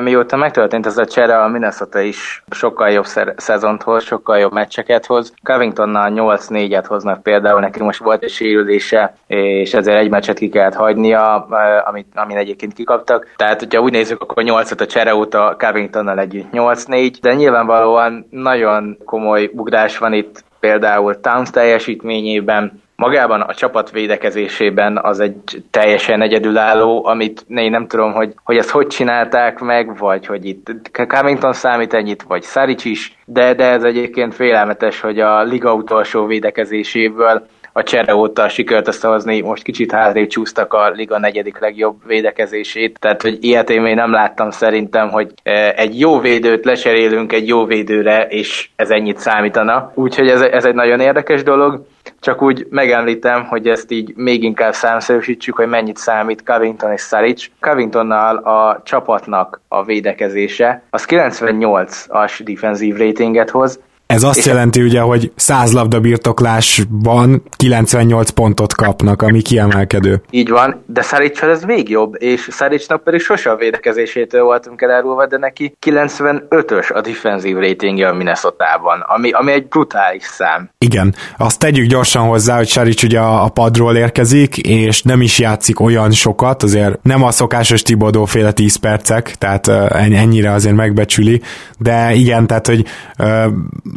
[0.00, 5.06] mióta megtörtént ez a csere, a Minnesota is sokkal jobb szezont hoz, sokkal jobb meccseket
[5.06, 5.32] hoz.
[5.42, 10.74] Covingtonnal 8-4-et hoznak például, neki most volt egy sérülése, és ezért egy meccset ki kellett
[10.74, 11.46] hagynia,
[11.88, 13.26] amit, amin egyébként kikaptak.
[13.36, 18.26] Tehát, hogyha úgy nézzük, akkor 8 a csere óta Covingtonnal egy együtt 8-4, de nyilvánvalóan
[18.30, 26.22] nagyon komoly ugrás van itt például Towns teljesítményében, magában a csapat védekezésében az egy teljesen
[26.22, 31.52] egyedülálló, amit én nem tudom, hogy, hogy ezt hogy csinálták meg, vagy hogy itt Covington
[31.52, 37.46] számít ennyit, vagy Saric is, de, de ez egyébként félelmetes, hogy a liga utolsó védekezéséből
[37.72, 43.22] a csere óta sikerült összehozni, most kicsit hátrébb csúsztak a liga negyedik legjobb védekezését, tehát
[43.22, 45.32] hogy ilyet én még nem láttam szerintem, hogy
[45.76, 49.92] egy jó védőt leserélünk egy jó védőre, és ez ennyit számítana.
[49.94, 51.86] Úgyhogy ez, ez egy nagyon érdekes dolog.
[52.20, 57.46] Csak úgy megemlítem, hogy ezt így még inkább számszerűsítsük, hogy mennyit számít Covington és Saric.
[57.60, 63.80] Covingtonnal a csapatnak a védekezése az 98-as defensív ratinget hoz,
[64.10, 70.22] ez azt jelenti ugye, hogy 100 labda birtoklásban 98 pontot kapnak, ami kiemelkedő.
[70.30, 75.26] Így van, de Szaricsal ez még jobb, és Szaricsnak pedig sose a védekezésétől voltunk elárulva,
[75.26, 80.70] de neki 95-ös a defensív ratingje a Minnesota-ban, ami, ami egy brutális szám.
[80.78, 85.80] Igen, azt tegyük gyorsan hozzá, hogy Saric ugye a padról érkezik, és nem is játszik
[85.80, 91.42] olyan sokat, azért nem a szokásos Tibodó féle 10 percek, tehát ennyire azért megbecsüli,
[91.78, 92.84] de igen, tehát hogy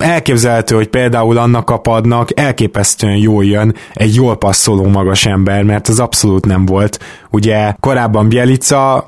[0.03, 5.87] elképzelhető, hogy például annak a padnak elképesztően jól jön egy jól passzoló magas ember, mert
[5.87, 6.99] az abszolút nem volt.
[7.36, 9.06] Ugye korábban Bielica,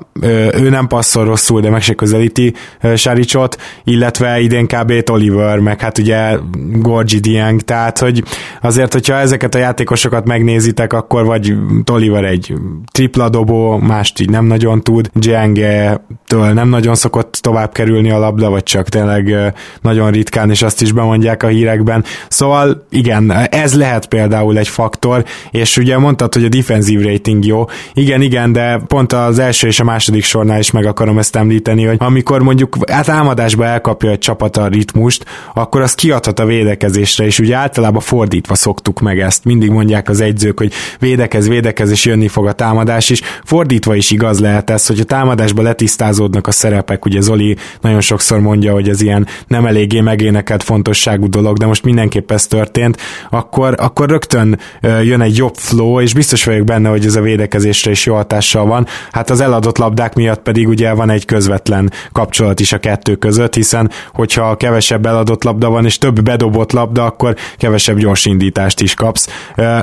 [0.60, 2.54] ő nem passzol rosszul, de meg se közelíti
[2.96, 4.92] Saricsot, illetve idén kb.
[5.10, 6.36] Oliver, meg hát ugye
[6.72, 8.22] Gorgi Dieng, tehát hogy
[8.62, 12.52] azért, hogyha ezeket a játékosokat megnézitek, akkor vagy Toliver egy
[12.92, 18.50] tripla dobó, mást így nem nagyon tud, Dieng-től nem nagyon szokott tovább kerülni a labda,
[18.50, 22.04] vagy csak tényleg nagyon ritkán, és azt is bemondják a hírekben.
[22.28, 27.64] Szóval igen, ez lehet például egy faktor, és ugye mondtad, hogy a defensív rating jó.
[27.94, 31.84] Igen, igen, de pont az első és a második sornál is meg akarom ezt említeni,
[31.84, 35.24] hogy amikor mondjuk hát támadásba elkapja egy csapat a ritmust,
[35.54, 39.44] akkor az kiadhat a védekezésre, és ugye általában fordítva szoktuk meg ezt.
[39.44, 43.22] Mindig mondják az egyzők, hogy védekez, védekez, és jönni fog a támadás is.
[43.44, 48.40] Fordítva is igaz lehet ez, hogy a támadásba letisztázódnak a szerepek, ugye Zoli nagyon sokszor
[48.40, 53.00] mondja, hogy ez ilyen nem eléggé megénekelt fontosságú dolog, de most mindenképp ez történt,
[53.30, 57.90] akkor, akkor rögtön jön egy jobb flow, és biztos vagyok benne, hogy ez a védekezésre
[57.90, 58.86] is jó hatással van.
[59.12, 63.54] Hát az eladott labdák miatt pedig ugye van egy közvetlen kapcsolat is a kettő között,
[63.54, 68.94] hiszen hogyha kevesebb eladott labda van, és több bedobott labda, akkor kevesebb gyors indítást is
[68.94, 69.28] kapsz.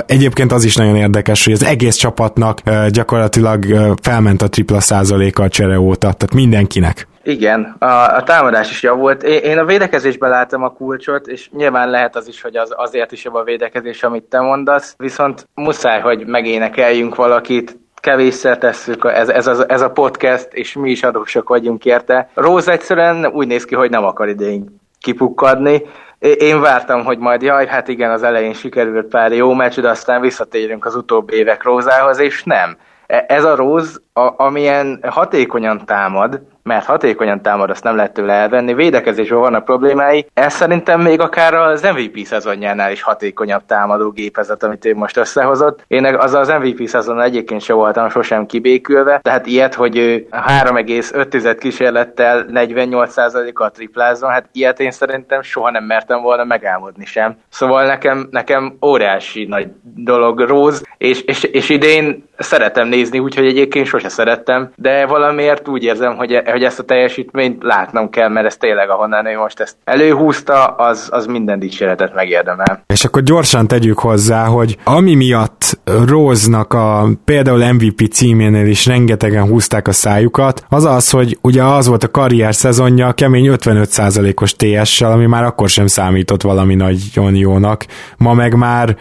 [0.05, 2.59] Egyébként az is nagyon érdekes, hogy az egész csapatnak
[2.89, 3.65] gyakorlatilag
[4.01, 7.07] felment a tripla százaléka a csere óta, tehát mindenkinek.
[7.25, 9.23] Igen, a, a támadás is javult.
[9.23, 13.11] Én, én a védekezésben látom a kulcsot, és nyilván lehet az is, hogy az azért
[13.11, 19.29] is jobb a védekezés, amit te mondasz, viszont muszáj, hogy megénekeljünk valakit, kevésszer tesszük, ez,
[19.29, 22.29] ez, ez, ez a podcast, és mi is adósok vagyunk érte.
[22.33, 25.81] Rose egyszerűen úgy néz ki, hogy nem akar idén kipukkadni.
[26.19, 30.21] Én vártam, hogy majd jaj, hát igen, az elején sikerült pár jó meccs, de aztán
[30.21, 32.77] visszatérünk az utóbbi évek Rózához, és nem.
[33.07, 38.33] E, ez a Róz, a, amilyen hatékonyan támad, mert hatékonyan támad, azt nem lehet tőle
[38.33, 40.25] elvenni, védekezésben vannak problémái.
[40.33, 45.83] Ez szerintem még akár az MVP szezonjánál is hatékonyabb támadó gépezet, amit ő most összehozott.
[45.87, 51.57] Én az az MVP szezon egyébként se voltam sosem kibékülve, tehát ilyet, hogy ő 3,5
[51.59, 57.37] kísérlettel 48%-kal triplázzon, hát ilyet én szerintem soha nem mertem volna megálmodni sem.
[57.49, 63.85] Szóval nekem, nekem óriási nagy dolog Róz, és, és, és idén szeretem nézni, úgyhogy egyébként
[63.85, 68.57] sose szerettem, de valamiért úgy érzem, hogy hogy ezt a teljesítményt látnom kell, mert ez
[68.57, 72.83] tényleg ahonnan ő most ezt előhúzta, az, az minden dicséretet megérdemel.
[72.87, 79.47] És akkor gyorsan tegyük hozzá, hogy ami miatt Róznak a például MVP címénél is rengetegen
[79.47, 85.11] húzták a szájukat, az az, hogy ugye az volt a karrier szezonja kemény 55%-os TS-sel,
[85.11, 87.85] ami már akkor sem számított valami nagyon jónak.
[88.17, 88.97] Ma meg már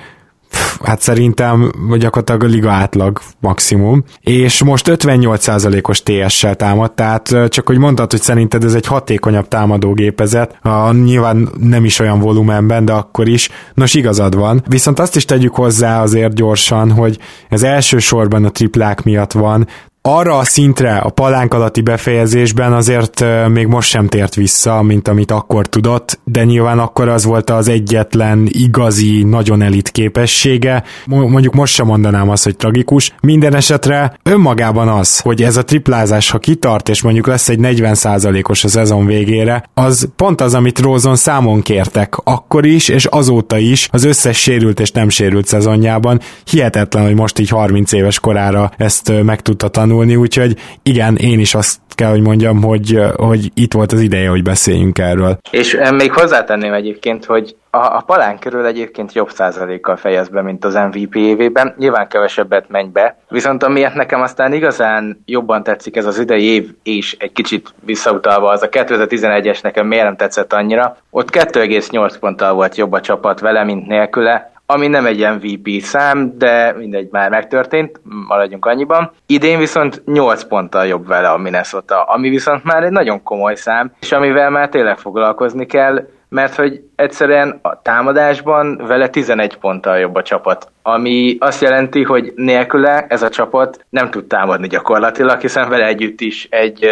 [0.84, 7.78] hát szerintem gyakorlatilag a liga átlag maximum, és most 58%-os TS-sel támad, tehát csak hogy
[7.78, 13.28] mondtad, hogy szerinted ez egy hatékonyabb támadógépezet, a, nyilván nem is olyan volumenben, de akkor
[13.28, 18.50] is, nos igazad van, viszont azt is tegyük hozzá azért gyorsan, hogy ez elsősorban a
[18.50, 19.66] triplák miatt van,
[20.04, 25.30] arra a szintre a palánk alatti befejezésben azért még most sem tért vissza, mint amit
[25.30, 30.82] akkor tudott, de nyilván akkor az volt az egyetlen igazi, nagyon elit képessége.
[31.06, 33.14] Mondjuk most sem mondanám azt, hogy tragikus.
[33.20, 38.64] Minden esetre önmagában az, hogy ez a triplázás, ha kitart, és mondjuk lesz egy 40%-os
[38.64, 43.88] a szezon végére, az pont az, amit Rózon számon kértek akkor is, és azóta is
[43.92, 46.20] az összes sérült és nem sérült szezonjában.
[46.44, 51.38] Hihetetlen, hogy most így 30 éves korára ezt meg tudta tanulni tanulni, úgyhogy igen, én
[51.38, 55.38] is azt kell, hogy mondjam, hogy, hogy itt volt az ideje, hogy beszéljünk erről.
[55.50, 60.64] És még hozzátenném egyébként, hogy a, a palán körül egyébként jobb százalékkal fejez be, mint
[60.64, 61.74] az MVP évében.
[61.78, 66.70] Nyilván kevesebbet menj be, viszont amiért nekem aztán igazán jobban tetszik ez az idei év,
[66.82, 70.96] és egy kicsit visszautalva az a 2011-es nekem miért nem tetszett annyira.
[71.10, 74.51] Ott 2,8 ponttal volt jobb a csapat vele, mint nélküle.
[74.66, 79.12] Ami nem egy MVP szám, de mindegy, már megtörtént, maradjunk annyiban.
[79.26, 83.92] Idén viszont 8 ponttal jobb vele a Minnesota, ami viszont már egy nagyon komoly szám,
[84.00, 90.14] és amivel már tényleg foglalkozni kell, mert hogy egyszerűen a támadásban vele 11 ponttal jobb
[90.14, 95.68] a csapat, ami azt jelenti, hogy nélküle ez a csapat nem tud támadni gyakorlatilag, hiszen
[95.68, 96.86] vele együtt is egy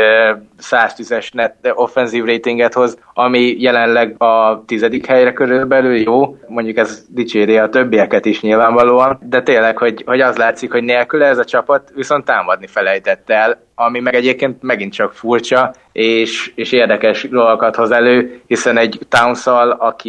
[0.61, 7.59] 110-es net offenzív ratinget hoz, ami jelenleg a tizedik helyre körülbelül jó, mondjuk ez dicséri
[7.59, 11.91] a többieket is nyilvánvalóan, de tényleg, hogy, hogy az látszik, hogy nélküle ez a csapat
[11.95, 17.91] viszont támadni felejtett el, ami meg egyébként megint csak furcsa, és, és érdekes dolgokat hoz
[17.91, 19.47] elő, hiszen egy towns
[19.79, 20.00] aki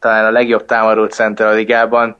[0.00, 2.16] talán a legjobb támadó center a ligában,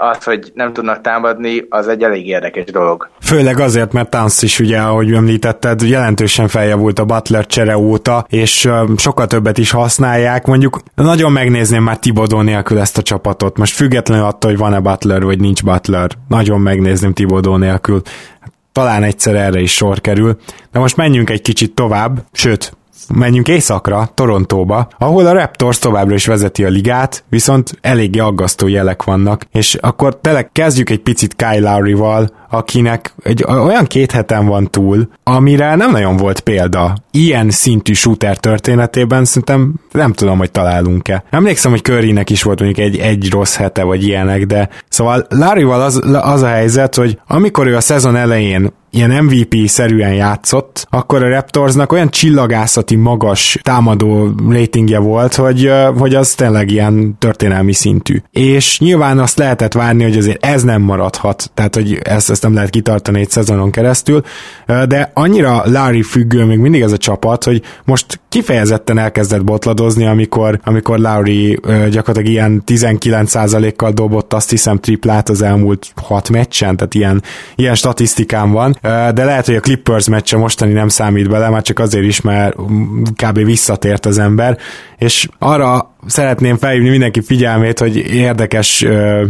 [0.00, 3.08] az, hogy nem tudnak támadni, az egy elég érdekes dolog.
[3.20, 8.68] Főleg azért, mert Towns is ugye, ahogy említetted, jelentősen feljavult a Butler csere óta, és
[8.96, 10.46] sokkal többet is használják.
[10.46, 13.58] Mondjuk nagyon megnézném már Tibodó nélkül ezt a csapatot.
[13.58, 16.10] Most függetlenül attól, hogy van-e Butler, vagy nincs Butler.
[16.28, 18.02] Nagyon megnézném Tibodó nélkül
[18.72, 20.36] talán egyszer erre is sor kerül.
[20.72, 22.76] De most menjünk egy kicsit tovább, sőt,
[23.14, 29.02] menjünk északra, Torontóba, ahol a Raptors továbbra is vezeti a ligát, viszont eléggé aggasztó jelek
[29.02, 34.70] vannak, és akkor tényleg kezdjük egy picit Kyle Lowry-val, akinek egy olyan két heten van
[34.70, 36.96] túl, amire nem nagyon volt példa.
[37.10, 41.24] Ilyen szintű shooter történetében szerintem nem tudom, hogy találunk-e.
[41.30, 45.82] Emlékszem, hogy Currynek is volt mondjuk egy, egy rossz hete, vagy ilyenek, de szóval Larryval
[45.82, 51.28] az, az a helyzet, hogy amikor ő a szezon elején ilyen MVP-szerűen játszott, akkor a
[51.28, 58.22] Raptorsnak olyan csillagászati magas támadó ratingje volt, hogy, hogy az tényleg ilyen történelmi szintű.
[58.30, 62.54] És nyilván azt lehetett várni, hogy azért ez nem maradhat, tehát hogy ezt, ezt nem
[62.54, 64.22] lehet kitartani egy szezonon keresztül,
[64.66, 70.60] de annyira Larry függő még mindig ez a csapat, hogy most kifejezetten elkezdett botladozni, amikor,
[70.64, 77.22] amikor Larry gyakorlatilag ilyen 19%-kal dobott azt hiszem triplát az elmúlt hat meccsen, tehát ilyen,
[77.54, 78.78] ilyen statisztikám van,
[79.14, 82.56] de lehet, hogy a Clippers meccse mostani nem számít bele, már csak azért is, mert
[83.22, 83.44] kb.
[83.44, 84.58] visszatért az ember,
[84.98, 88.84] és arra szeretném felhívni mindenki figyelmét, hogy érdekes,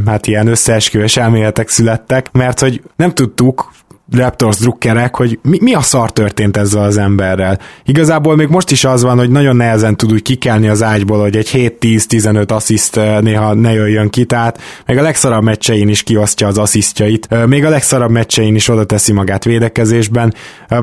[0.07, 3.71] hát ilyen összeesküvés elméletek születtek, mert hogy nem tudtuk,
[4.12, 7.59] Raptors drukkerek, hogy mi, mi a szar történt ezzel az emberrel.
[7.85, 11.37] Igazából még most is az van, hogy nagyon nehezen tud úgy kikelni az ágyból, hogy
[11.37, 16.59] egy 7-10-15 assziszt néha ne jöjjön ki, tehát meg a legszarabb meccsein is kiosztja az
[16.59, 20.35] asszisztjait, még a legszarabb meccsein is oda teszi magát védekezésben,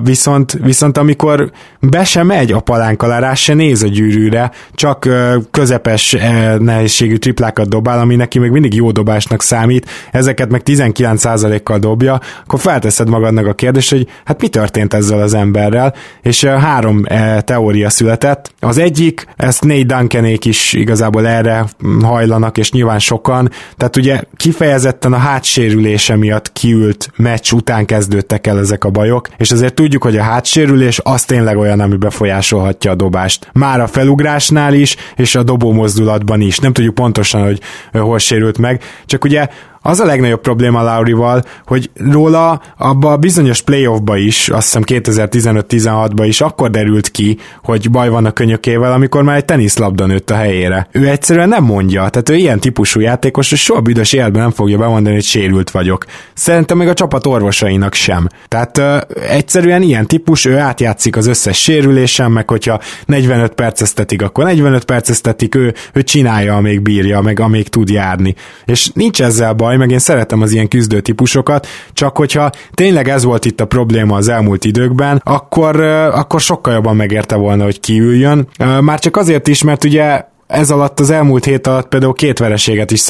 [0.03, 5.09] viszont, viszont amikor be sem megy a palánk alá, rá se néz a gyűrűre, csak
[5.51, 6.15] közepes
[6.59, 12.59] nehézségű triplákat dobál, ami neki még mindig jó dobásnak számít, ezeket meg 19%-kal dobja, akkor
[12.59, 17.03] felteszed magadnak a kérdés, hogy hát mi történt ezzel az emberrel, és három
[17.39, 18.53] teória született.
[18.59, 21.65] Az egyik, ezt négy Duncanék is igazából erre
[22.01, 28.59] hajlanak, és nyilván sokan, tehát ugye kifejezetten a hátsérülése miatt kiült meccs után kezdődtek el
[28.59, 32.95] ezek a bajok, és azért tudjuk, hogy a hátsérülés az tényleg olyan, ami befolyásolhatja a
[32.95, 33.49] dobást.
[33.53, 36.57] Már a felugrásnál is, és a dobó mozdulatban is.
[36.57, 37.59] Nem tudjuk pontosan, hogy
[37.91, 39.47] hol sérült meg, csak ugye
[39.85, 46.23] az a legnagyobb probléma Laurival, hogy róla abba a bizonyos playoffba is, azt hiszem 2015-16-ba
[46.27, 50.35] is akkor derült ki, hogy baj van a könyökével, amikor már egy teniszlabda nőtt a
[50.35, 50.87] helyére.
[50.91, 54.77] Ő egyszerűen nem mondja, tehát ő ilyen típusú játékos, hogy soha büdös életben nem fogja
[54.77, 56.05] bemondani, hogy sérült vagyok.
[56.33, 58.27] Szerintem még a csapat orvosainak sem.
[58.47, 58.97] Tehát ö,
[59.29, 65.55] egyszerűen ilyen típus, ő átjátszik az összes sérülésen, meg hogyha 45 perceztetik, akkor 45 perceztetik,
[65.55, 68.35] ő, ő csinálja, amíg bírja, meg amíg tud járni.
[68.65, 73.09] És nincs ezzel baj, baj, meg én szeretem az ilyen küzdő típusokat, csak hogyha tényleg
[73.09, 75.81] ez volt itt a probléma az elmúlt időkben, akkor,
[76.11, 78.47] akkor sokkal jobban megérte volna, hogy kiüljön.
[78.79, 82.91] Már csak azért is, mert ugye ez alatt az elmúlt hét alatt például két vereséget
[82.91, 83.05] is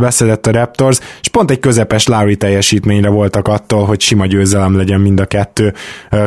[0.00, 5.00] beszedett a Raptors, és pont egy közepes Lowry teljesítményre voltak attól, hogy sima győzelem legyen
[5.00, 5.74] mind a kettő,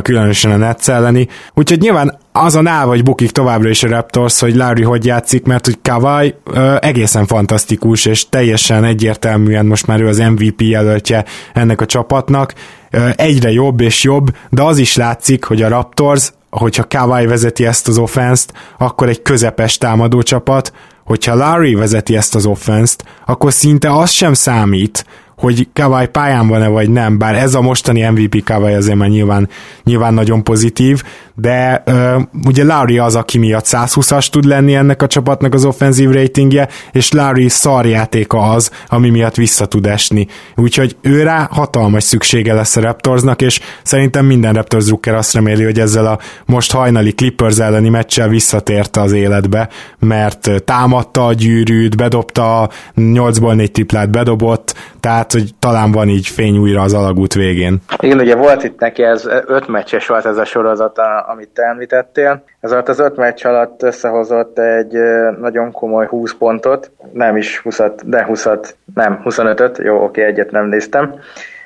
[0.01, 1.27] különösen a Nets elleni.
[1.53, 5.65] Úgyhogy nyilván azon áll vagy bukik továbbra is a Raptors, hogy Larry hogy játszik, mert
[5.65, 11.81] hogy Kawai ö, egészen fantasztikus, és teljesen egyértelműen most már ő az MVP jelöltje ennek
[11.81, 12.53] a csapatnak,
[12.91, 17.65] ö, egyre jobb és jobb, de az is látszik, hogy a Raptors, hogyha Kawai vezeti
[17.65, 20.73] ezt az offenszt, akkor egy közepes támadó csapat,
[21.05, 25.05] hogyha Larry vezeti ezt az offenszt, akkor szinte az sem számít,
[25.39, 29.49] hogy Kawai pályán van-e vagy nem, bár ez a mostani MVP Kawai azért már nyilván,
[29.83, 31.03] nyilván nagyon pozitív,
[31.35, 36.09] de uh, ugye Larry az, aki miatt 120-as tud lenni ennek a csapatnak az offenzív
[36.09, 40.27] ratingje, és Larry szarjátéka az, ami miatt vissza tud esni.
[40.55, 45.79] Úgyhogy őre hatalmas szüksége lesz a Raptorsnak, és szerintem minden Raptors drukker azt reméli, hogy
[45.79, 49.69] ezzel a most hajnali Clippers elleni meccsel visszatért az életbe,
[49.99, 56.57] mert támadta a gyűrűt, bedobta 8-ból 4 triplát bedobott, tehát hogy talán van így fény
[56.57, 57.77] újra az alagút végén.
[57.99, 62.43] Igen, ugye volt itt neki ez öt meccses volt ez a sorozat, amit te említettél.
[62.59, 64.93] Ez alatt az öt meccs alatt összehozott egy
[65.39, 68.47] nagyon komoly 20 pontot, nem is 20 de 20
[68.93, 71.19] nem, 25-öt, jó, oké, egyet nem néztem.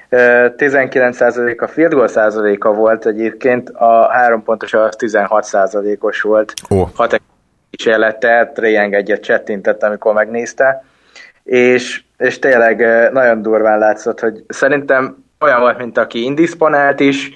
[0.10, 6.54] 19% a field goal százaléka volt egyébként, a három pontos az 16 százalékos volt.
[6.70, 6.90] Oh.
[6.96, 7.22] 6
[7.70, 10.84] kísérlete, Treyang egyet csettintett, amikor megnézte,
[11.44, 17.32] és, és tényleg nagyon durván látszott, hogy szerintem olyan volt, mint aki indisponált is,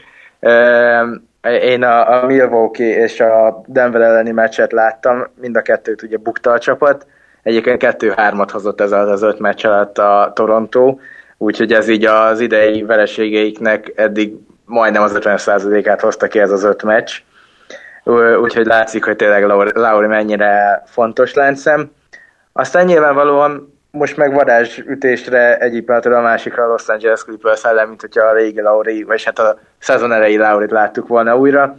[1.61, 6.51] én a, a Milwaukee és a Denver elleni meccset láttam, mind a kettőt ugye bukta
[6.51, 7.07] a csapat,
[7.43, 10.97] egyébként kettő-hármat hozott ez az öt meccs alatt a Toronto,
[11.37, 14.33] úgyhogy ez így az idei vereségeiknek eddig
[14.65, 17.11] majdnem az 50%-át hozta ki ez az öt meccs,
[18.41, 21.91] úgyhogy látszik, hogy tényleg Lauri mennyire fontos láncszem.
[22.53, 28.01] Aztán nyilvánvalóan most meg varázsütésre egyik pillanatról a másikra a Los Angeles Clippers ellen, mint
[28.01, 31.77] hogyha a régi Lauri, vagy hát a szezon elejé Laurit láttuk volna újra.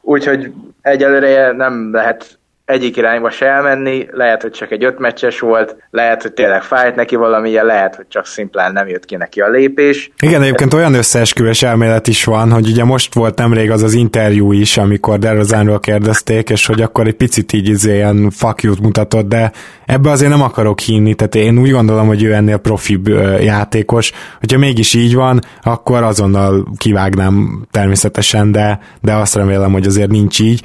[0.00, 0.52] Úgyhogy
[0.82, 6.22] egyelőre nem lehet egyik irányba se elmenni, lehet, hogy csak egy öt meccses volt, lehet,
[6.22, 10.10] hogy tényleg fájt neki valamilyen, lehet, hogy csak szimplán nem jött ki neki a lépés.
[10.22, 14.52] Igen, egyébként olyan összeesküvés elmélet is van, hogy ugye most volt nemrég az az interjú
[14.52, 19.28] is, amikor Derozánról kérdezték, és hogy akkor egy picit így izé ilyen fuck you mutatott,
[19.28, 19.52] de
[19.86, 23.08] ebbe azért nem akarok hinni, tehát én úgy gondolom, hogy ő ennél profibb
[23.40, 30.10] játékos, hogyha mégis így van, akkor azonnal kivágnám természetesen, de, de azt remélem, hogy azért
[30.10, 30.62] nincs így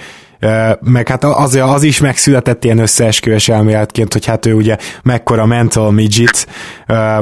[0.79, 5.91] meg hát az, az is megszületett ilyen összeesküvés elméletként, hogy hát ő ugye mekkora mental
[5.91, 6.47] midget,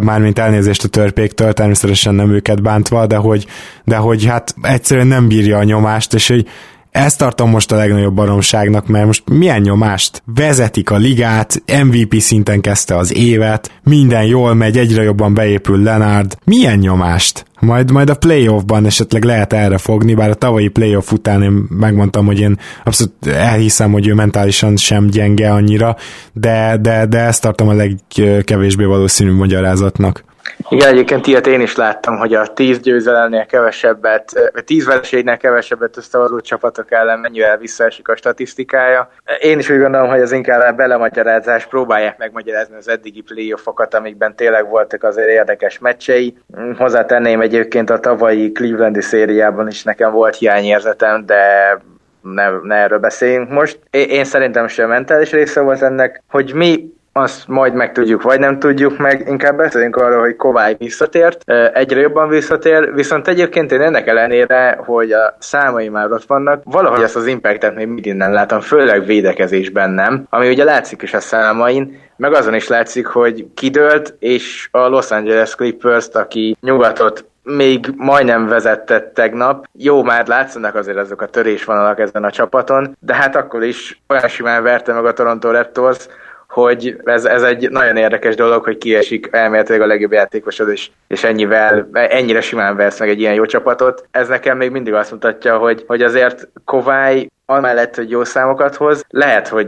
[0.02, 3.46] mármint elnézést a törpéktől, természetesen nem őket bántva, de hogy,
[3.84, 6.48] de hogy hát egyszerűen nem bírja a nyomást, és hogy
[6.92, 12.62] ezt tartom most a legnagyobb baromságnak, mert most milyen nyomást vezetik a ligát, MVP szinten
[12.62, 16.38] kezdte az évet, minden jól megy, egyre jobban beépül Lenard.
[16.44, 17.46] Milyen nyomást?
[17.60, 22.26] Majd, majd a playoffban esetleg lehet erre fogni, bár a tavalyi playoff után én megmondtam,
[22.26, 25.96] hogy én abszolút elhiszem, hogy ő mentálisan sem gyenge annyira,
[26.34, 30.24] de, de, de ezt tartom a legkevésbé valószínű magyarázatnak.
[30.70, 35.98] Igen, egyébként ilyet én is láttam, hogy a 10 győzelemnél kevesebbet, vagy 10 vereségnél kevesebbet
[35.98, 39.10] összehozó csapatok ellen mennyivel visszaesik a statisztikája.
[39.40, 44.70] Én is úgy gondolom, hogy az inkább belemagyarázás, próbálják megmagyarázni az eddigi playoffokat, amikben tényleg
[44.70, 46.38] voltak azért érdekes meccsei.
[46.78, 51.78] Hozzátenném egyébként a tavalyi Clevelandi szériában is nekem volt hiányérzetem, de
[52.22, 53.80] ne, ne erről beszéljünk most.
[53.92, 58.98] Én szerintem sem mentális része volt ennek, hogy mi azt majd megtudjuk, vagy nem tudjuk
[58.98, 64.80] meg, inkább beszéljünk arról, hogy Kovály visszatért, egyre jobban visszatér, viszont egyébként én ennek ellenére,
[64.86, 69.06] hogy a számai már ott vannak, valahogy ezt az impactet még mindig nem látom, főleg
[69.06, 74.68] védekezésben nem, ami ugye látszik is a számain, meg azon is látszik, hogy kidőlt, és
[74.72, 79.66] a Los Angeles Clippers-t, aki nyugatot még majdnem vezetett tegnap.
[79.74, 84.28] Jó, már látszanak azért azok a törésvonalak ezen a csapaton, de hát akkor is olyan
[84.28, 86.08] simán verte meg a Toronto Raptors,
[86.50, 91.24] hogy ez, ez egy nagyon érdekes dolog, hogy kiesik elméletileg a legjobb játékosod, és, és
[91.24, 94.08] ennyivel, ennyire simán vesz meg egy ilyen jó csapatot.
[94.12, 99.06] Ez nekem még mindig azt mutatja, hogy, hogy azért Kovály amellett, hogy jó számokat hoz,
[99.10, 99.68] lehet, hogy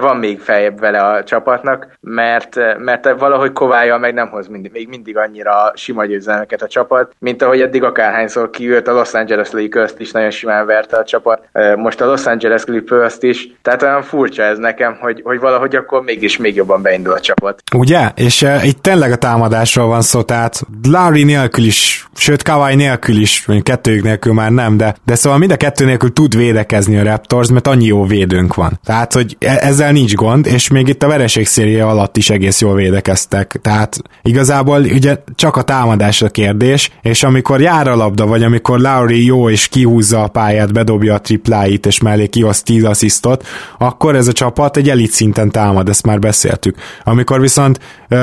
[0.00, 4.88] van még feljebb vele a csapatnak, mert, mert valahogy Kovályjal meg nem hoz mindig, még
[4.88, 9.92] mindig annyira sima győzelmeket a csapat, mint ahogy eddig akárhányszor kiült a Los Angeles lakers
[9.98, 14.42] is nagyon simán verte a csapat, most a Los Angeles clippers is, tehát olyan furcsa
[14.42, 17.62] ez nekem, hogy, hogy valahogy akkor mégis még jobban beindul a csapat.
[17.76, 18.10] Ugye?
[18.14, 23.16] És uh, itt tényleg a támadásról van szó, tehát Larry nélkül is, sőt Kawai nélkül
[23.16, 26.98] is, vagy kettőjük nélkül már nem, de, de szóval mind a kettő nélkül tud védekezni
[26.98, 28.78] a Raptors, mert annyi jó védőnk van.
[28.84, 32.60] Tehát, hogy e- ezzel nincs gond, és még itt a vereség széria alatt is egész
[32.60, 33.58] jól védekeztek.
[33.62, 38.80] Tehát igazából ugye csak a támadás a kérdés, és amikor jár a labda, vagy amikor
[38.80, 43.46] Lowry jó és kihúzza a pályát, bedobja a tripláit, és mellé kihoz 10 asszisztot,
[43.78, 46.76] akkor ez a csapat egy elit szinten támad, ezt már beszéltük.
[47.04, 47.78] Amikor viszont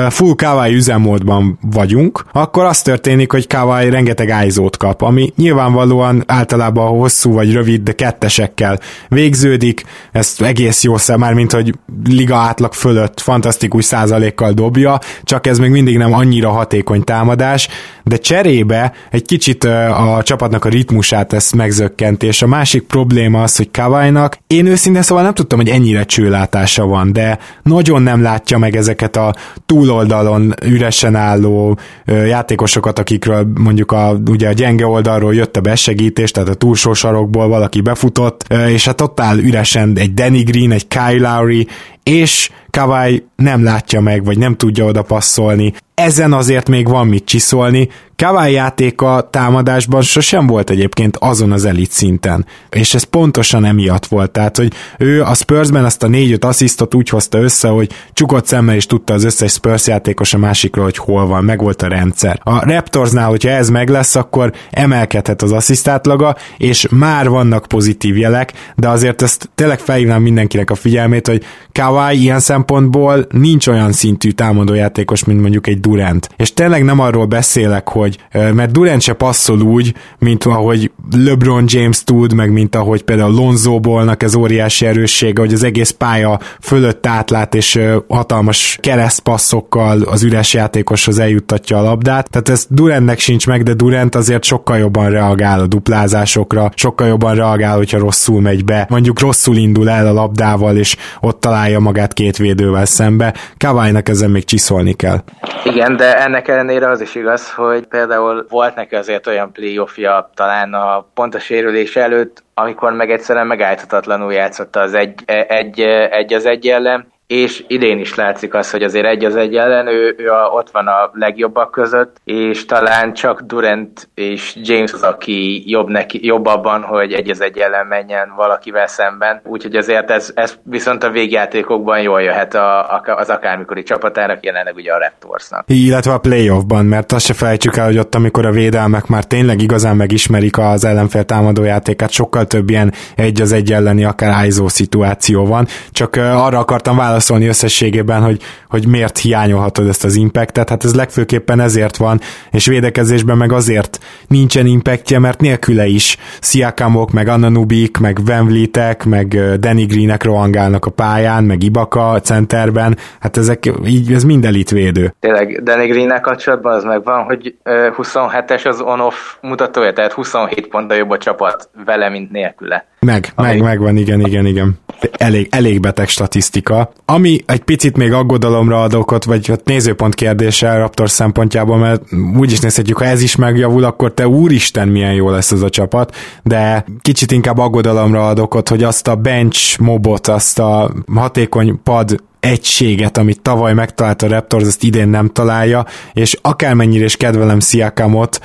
[0.08, 6.88] full Kawai üzemmódban vagyunk, akkor az történik, hogy Kawai rengeteg ájzót kap, ami nyilvánvalóan általában
[6.88, 11.74] hosszú vagy rövid, de kettesekkel végződik, ezt egész jó szem, már mint hogy
[12.04, 17.68] liga átlag fölött fantasztikus százalékkal dobja, csak ez még mindig nem annyira hatékony támadás,
[18.08, 23.56] de cserébe egy kicsit a csapatnak a ritmusát ezt megzökkent, és a másik probléma az,
[23.56, 28.58] hogy Kavajnak, én őszintén szóval nem tudtam, hogy ennyire csőlátása van, de nagyon nem látja
[28.58, 29.34] meg ezeket a
[29.66, 36.48] túloldalon üresen álló játékosokat, akikről mondjuk a, ugye a gyenge oldalról jött a besegítés, tehát
[36.48, 41.66] a túlsó sarokból valaki befutott, és hát totál üresen egy Danny Green, egy Kyle Lowry,
[42.02, 45.72] és Kawai nem látja meg, vagy nem tudja oda passzolni.
[45.98, 47.88] Ezen azért még van mit csiszolni.
[48.16, 54.30] Kawai játéka támadásban sosem volt egyébként azon az elit szinten, és ez pontosan emiatt volt,
[54.30, 58.76] tehát hogy ő a Spursben azt a négy-öt asszisztot úgy hozta össze, hogy csukott szemmel
[58.76, 62.40] is tudta az összes Spurs játékos a másikról, hogy hol van, meg volt a rendszer.
[62.42, 68.52] A Raptorsnál, hogyha ez meg lesz, akkor emelkedhet az asszisztátlaga, és már vannak pozitív jelek,
[68.76, 74.30] de azért ezt tényleg felhívnám mindenkinek a figyelmét, hogy Kawai ilyen szempontból nincs olyan szintű
[74.30, 76.28] támadójátékos, mint mondjuk egy Durant.
[76.36, 82.04] És tényleg nem arról beszélek, hogy mert Durant se passzol úgy, mint ahogy LeBron James
[82.04, 87.06] tud, meg mint ahogy például Lonzo Ballnak ez óriási erőssége, hogy az egész pálya fölött
[87.06, 92.30] átlát, és hatalmas keresztpasszokkal az üres játékoshoz eljuttatja a labdát.
[92.30, 97.34] Tehát ez Durantnek sincs meg, de Durant azért sokkal jobban reagál a duplázásokra, sokkal jobban
[97.34, 98.86] reagál, hogyha rosszul megy be.
[98.88, 103.34] Mondjuk rosszul indul el a labdával, és ott találja magát két védővel szembe.
[103.56, 105.22] Kawai-nak ezen még csiszolni kell.
[105.64, 110.74] Igen, de ennek ellenére az is igaz, hogy például volt neki azért olyan playoffja talán
[110.74, 116.68] a pont sérülés előtt, amikor meg egyszerűen megállíthatatlanul játszotta az egy, egy, egy az egy
[116.68, 120.50] ellen, és idén is látszik az, hogy azért egy az egy ellen, ő, ő a,
[120.52, 126.26] ott van a legjobbak között, és talán csak Durant és James az, aki jobb, neki,
[126.26, 131.02] jobb abban, hogy egy az egy ellen menjen valakivel szemben, úgyhogy azért ez, ez viszont
[131.02, 135.64] a végjátékokban jól jöhet a, a, az akármikori csapatának, jelenleg ugye a Raptorsnak.
[135.66, 139.62] Illetve a playoffban, mert azt se felejtsük el, hogy ott, amikor a védelmek már tényleg
[139.62, 145.46] igazán megismerik az ellenfél támadójátékát, sokkal több ilyen egy az egy elleni, akár ISO szituáció
[145.46, 150.68] van, csak arra akartam válaszolni, válaszolni összességében, hogy, hogy miért hiányolhatod ezt az impactet.
[150.68, 153.98] Hát ez legfőképpen ezért van, és védekezésben meg azért
[154.28, 159.26] nincsen impactje, mert nélküle is Sziakamok, meg Ananubik, meg Venvlitek, meg
[159.58, 165.14] Danny Greenek rohangálnak a pályán, meg Ibaka a centerben, hát ezek így, ez mind elitvédő.
[165.20, 171.10] Tényleg Danny Greennek kapcsolatban az megvan, hogy 27-es az on-off mutatója, tehát 27 ponttal jobb
[171.10, 172.86] a csapat vele, mint nélküle.
[173.00, 173.48] Meg, Ami...
[173.48, 174.78] meg, megvan, igen, igen, igen.
[175.12, 176.92] Elég, elég beteg statisztika.
[177.04, 182.02] Ami egy picit még aggodalomra ad okot, vagy hát nézőpont kérdése Raptor szempontjából, mert
[182.38, 185.70] úgy is nézhetjük, ha ez is megjavul, akkor te úristen milyen jó lesz ez a
[185.70, 191.80] csapat, de kicsit inkább aggodalomra ad okot, hogy azt a bench mobot, azt a hatékony
[191.82, 197.60] pad egységet, amit tavaly megtalálta a Raptors, ezt idén nem találja, és akármennyire is kedvelem
[197.60, 198.40] Sziakamot,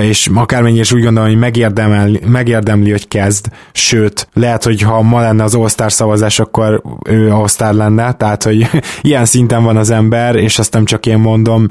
[0.00, 5.20] és akármennyire is úgy gondolom, hogy megérdemli, megérdemli, hogy kezd, sőt, lehet, hogy ha ma
[5.20, 8.66] lenne az All-Star szavazás, akkor ő All-Star lenne, tehát, hogy
[9.02, 11.66] ilyen szinten van az ember, és azt nem csak én mondom.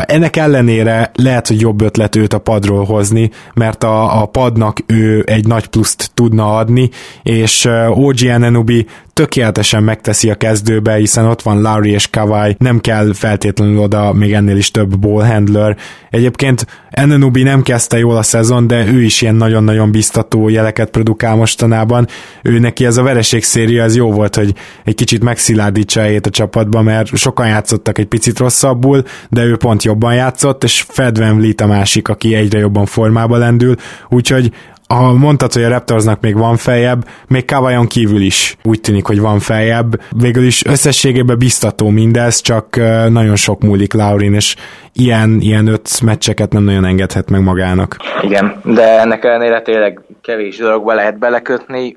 [0.00, 5.24] Ennek ellenére lehet, hogy jobb ötlet őt a padról hozni, mert a, a padnak ő
[5.26, 6.90] egy nagy pluszt tudna adni,
[7.22, 8.86] és OG Anunoby
[9.20, 14.32] tökéletesen megteszi a kezdőbe, hiszen ott van Lowry és Kawai, nem kell feltétlenül oda még
[14.32, 15.76] ennél is több ball handler.
[16.10, 21.36] Egyébként Enenubi nem kezdte jól a szezon, de ő is ilyen nagyon-nagyon biztató jeleket produkál
[21.36, 22.06] mostanában.
[22.42, 24.54] Ő neki ez a vereség széria, ez jó volt, hogy
[24.84, 30.14] egy kicsit megszilárdítsa a csapatba, mert sokan játszottak egy picit rosszabbul, de ő pont jobban
[30.14, 33.74] játszott, és Fred Van Vliet a másik, aki egyre jobban formába lendül,
[34.08, 34.52] úgyhogy
[34.94, 39.20] ha mondtad, hogy a Raptorsnak még van feljebb, még Kavajon kívül is úgy tűnik, hogy
[39.20, 40.00] van feljebb.
[40.16, 42.76] Végül is összességében biztató mindez, csak
[43.08, 44.56] nagyon sok múlik Laurin, és
[44.92, 47.96] ilyen, ilyen öt meccseket nem nagyon engedhet meg magának.
[48.22, 51.96] Igen, de ennek ellenére tényleg kevés dologba lehet belekötni,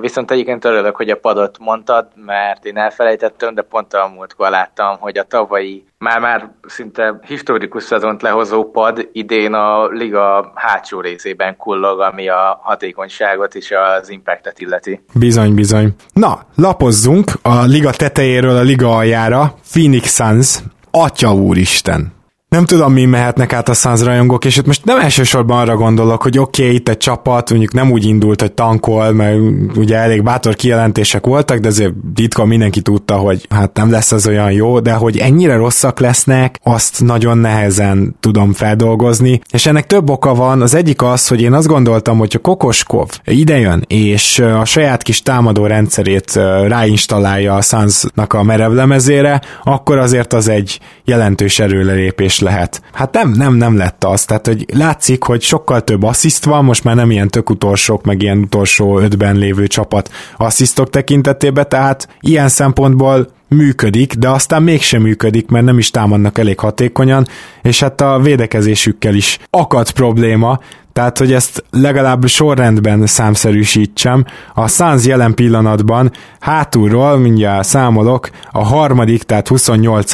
[0.00, 4.96] viszont egyébként örülök, hogy a padot mondtad, mert én elfelejtettem, de pont a múltkor láttam,
[4.98, 12.00] hogy a tavalyi már-már szinte historikus szezont lehozó pad idén a liga hátsó részében kullog,
[12.00, 15.04] ami a hatékonyságot és az impactet illeti.
[15.14, 15.94] Bizony, bizony.
[16.12, 19.54] Na, lapozzunk a liga tetejéről a liga aljára.
[19.70, 20.58] Phoenix Suns,
[20.90, 22.15] atya úristen.
[22.48, 26.22] Nem tudom, mi mehetnek át a Suns rajongók, és itt most nem elsősorban arra gondolok,
[26.22, 29.38] hogy oké, okay, itt egy csapat mondjuk nem úgy indult, hogy tankol, mert
[29.76, 34.26] ugye elég bátor kijelentések voltak, de azért titkon mindenki tudta, hogy hát nem lesz az
[34.26, 40.10] olyan jó, de hogy ennyire rosszak lesznek, azt nagyon nehezen tudom feldolgozni, és ennek több
[40.10, 44.64] oka van, az egyik az, hogy én azt gondoltam, hogy a Kokoskov idejön, és a
[44.64, 46.34] saját kis támadó rendszerét
[46.66, 52.82] ráinstallálja a Sunsnak a merevlemezére, akkor azért az egy jelentős erőlelépés lehet.
[52.92, 54.24] Hát nem, nem, nem lett az.
[54.24, 58.22] Tehát, hogy látszik, hogy sokkal több assziszt van, most már nem ilyen tök utolsók, meg
[58.22, 65.48] ilyen utolsó ötben lévő csapat asszisztok tekintetében, tehát ilyen szempontból működik, de aztán mégsem működik,
[65.48, 67.26] mert nem is támadnak elég hatékonyan,
[67.62, 70.60] és hát a védekezésükkel is akad probléma,
[70.96, 74.24] tehát, hogy ezt legalább sorrendben számszerűsítsem,
[74.54, 80.12] a Suns jelen pillanatban hátulról, mindjárt számolok, a harmadik, tehát 28.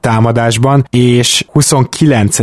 [0.00, 2.36] támadásban, és 29.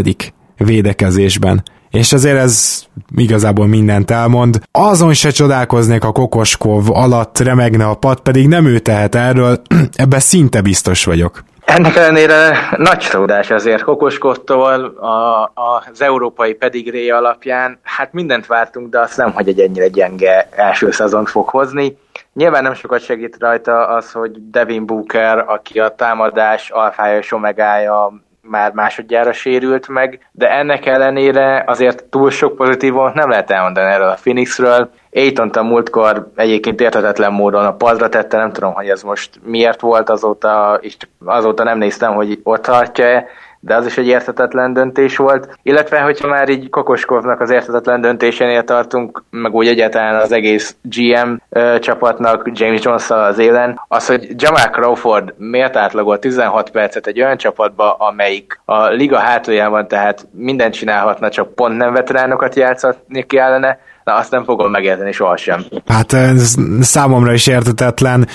[0.58, 2.84] védekezésben és azért ez
[3.16, 4.62] igazából mindent elmond.
[4.72, 9.62] Azon se csodálkoznék a Kokoskov alatt remegne a pad, pedig nem ő tehet erről,
[9.96, 11.44] ebben szinte biztos vagyok.
[11.68, 17.80] Ennek ellenére nagy csalódás azért Kokoskodtól a, a, az európai pedigré alapján.
[17.84, 21.98] Hát mindent vártunk, de azt nem, hogy egy ennyire gyenge első szezont fog hozni.
[22.34, 28.14] Nyilván nem sokat segít rajta az, hogy Devin Booker, aki a támadás alfája és omegája
[28.50, 34.10] már másodjára sérült meg, de ennek ellenére azért túl sok pozitívon nem lehet elmondani erről
[34.10, 34.90] a Phoenixről.
[35.12, 39.82] Aiton a múltkor egyébként értetetlen módon a padra tette, nem tudom, hogy ez most miért
[39.82, 43.28] volt azóta, és azóta nem néztem, hogy ott tartja-e,
[43.68, 45.58] de az is egy érthetetlen döntés volt.
[45.64, 51.34] Illetve, hogyha már így Kokoskovnak az érthetetlen döntésénél tartunk, meg úgy egyáltalán az egész GM
[51.50, 57.22] ö, csapatnak, James jones az élen, az, hogy Jamal Crawford miért átlagolt 16 percet egy
[57.22, 63.80] olyan csapatba, amelyik a liga hátuljában, tehát mindent csinálhatna, csak pont nem veteránokat játszatni kellene,
[64.08, 65.66] Na, azt nem fogom megérteni sohasem.
[65.86, 68.28] Hát ez számomra is értetetlen.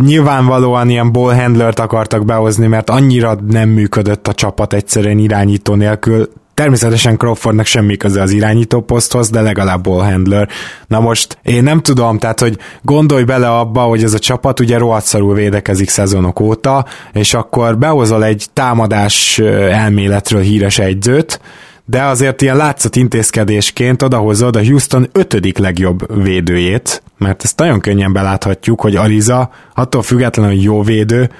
[0.00, 6.28] Nyilvánvalóan ilyen ball handlert akartak behozni, mert annyira nem működött a csapat egyszerűen irányító nélkül.
[6.54, 10.48] Természetesen Crawfordnak semmi köze az irányító poszthoz, de legalább ball handler.
[10.86, 14.78] Na most én nem tudom, tehát hogy gondolj bele abba, hogy ez a csapat ugye
[14.78, 19.38] rohadszarul védekezik szezonok óta, és akkor behozol egy támadás
[19.70, 21.40] elméletről híres egyzőt,
[21.86, 28.12] de azért ilyen látszat intézkedésként odahozod a Houston ötödik legjobb védőjét, mert ezt nagyon könnyen
[28.12, 31.30] beláthatjuk, hogy Ariza attól függetlenül, jó védő,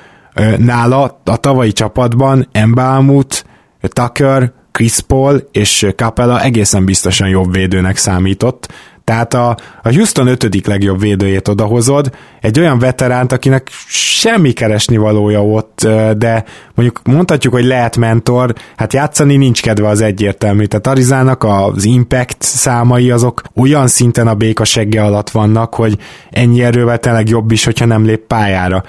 [0.56, 3.44] nála a tavalyi csapatban Embalmut,
[3.80, 8.68] Tucker, Chris Paul és Capella egészen biztosan jobb védőnek számított,
[9.06, 9.48] tehát a,
[9.82, 16.44] a Houston ötödik legjobb védőjét odahozod, egy olyan veteránt, akinek semmi keresni valója ott, de
[16.74, 20.64] mondjuk mondhatjuk, hogy lehet mentor, hát játszani nincs kedve az egyértelmű.
[20.64, 25.98] Tehát Arizának az impact számai azok olyan szinten a béka segge alatt vannak, hogy
[26.30, 28.82] ennyi erővel tényleg jobb is, hogyha nem lép pályára.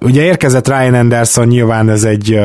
[0.00, 2.40] ugye érkezett Ryan Anderson, nyilván ez egy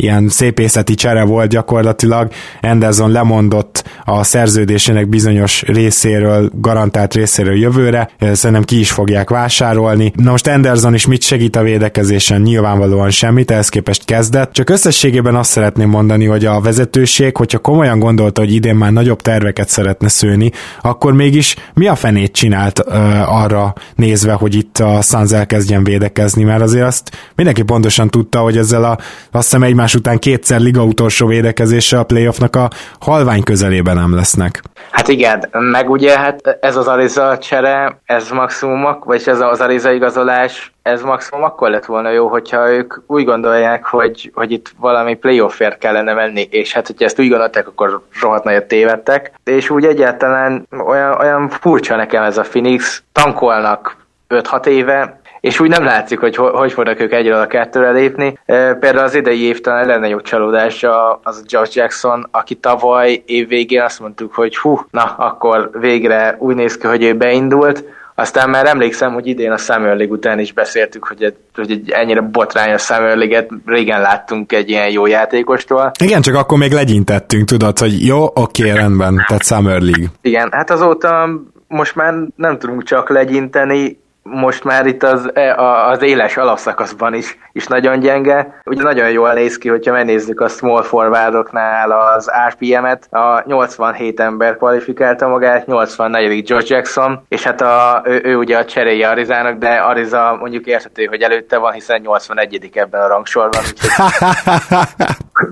[0.00, 2.28] ilyen szépészeti csere volt gyakorlatilag.
[2.60, 10.12] Anderson lemondott a szerződésének bizonyos részéről, garantált részéről jövőre, szerintem ki is fogják vásárolni.
[10.16, 12.40] Na most Anderson is mit segít a védekezésen?
[12.40, 14.52] Nyilvánvalóan semmit, ehhez képest kezdett.
[14.52, 19.22] Csak összességében azt szeretném mondani, hogy a vezetőség, hogyha komolyan gondolta, hogy idén már nagyobb
[19.22, 20.50] terveket szeretne szőni,
[20.82, 26.42] akkor mégis mi a fenét csinált uh, arra nézve, hogy itt a Suns elkezdjen védekezni,
[26.42, 28.98] mert azért azt mindenki pontosan tudta, hogy ezzel a,
[29.30, 32.68] azt hiszem egymás egymás után kétszer liga utolsó védekezése a playoffnak a
[33.00, 34.62] halvány közelében nem lesznek.
[34.90, 39.92] Hát igen, meg ugye hát ez az Ariza csere, ez maximum, vagy ez az Ariza
[39.92, 45.14] igazolás, ez maximum akkor lett volna jó, hogyha ők úgy gondolják, hogy, hogy itt valami
[45.14, 49.84] playoffért kellene menni, és hát hogyha ezt úgy gondolták, akkor rohadt nagyot tévedtek, és úgy
[49.84, 53.96] egyáltalán olyan, olyan furcsa nekem ez a Phoenix, tankolnak
[54.28, 58.38] 5-6 éve, és úgy nem látszik, hogy hogy fognak ők egyről a kettőre lépni.
[58.46, 60.84] Például az idei év talán lenne jó csalódás
[61.22, 66.54] az Josh Jackson, aki tavaly év végén azt mondtuk, hogy hú, na, akkor végre úgy
[66.54, 67.84] néz ki, hogy ő beindult,
[68.14, 72.20] aztán már emlékszem, hogy idén a Summer League után is beszéltük, hogy, hogy egy ennyire
[72.20, 75.90] botrányos Summer League-et régen láttunk egy ilyen jó játékostól.
[76.00, 80.06] Igen, csak akkor még legyintettünk, tudod, hogy jó, oké, rendben, tehát Summer League.
[80.20, 81.28] Igen, hát azóta
[81.68, 83.98] most már nem tudunk csak legyinteni,
[84.30, 85.54] most már itt az, e,
[85.90, 88.60] az éles alapszakaszban is, is nagyon gyenge.
[88.64, 94.56] Ugye nagyon jól néz ki, hogyha megnézzük a small forwardoknál az RPM-et, a 87 ember
[94.56, 96.46] kvalifikálta magát, 84.
[96.46, 101.04] George Jackson, és hát a, ő, ő ugye a cseréje Arizának, de Ariza mondjuk érthető,
[101.04, 102.70] hogy előtte van, hiszen 81.
[102.72, 103.62] ebben a rangsorban,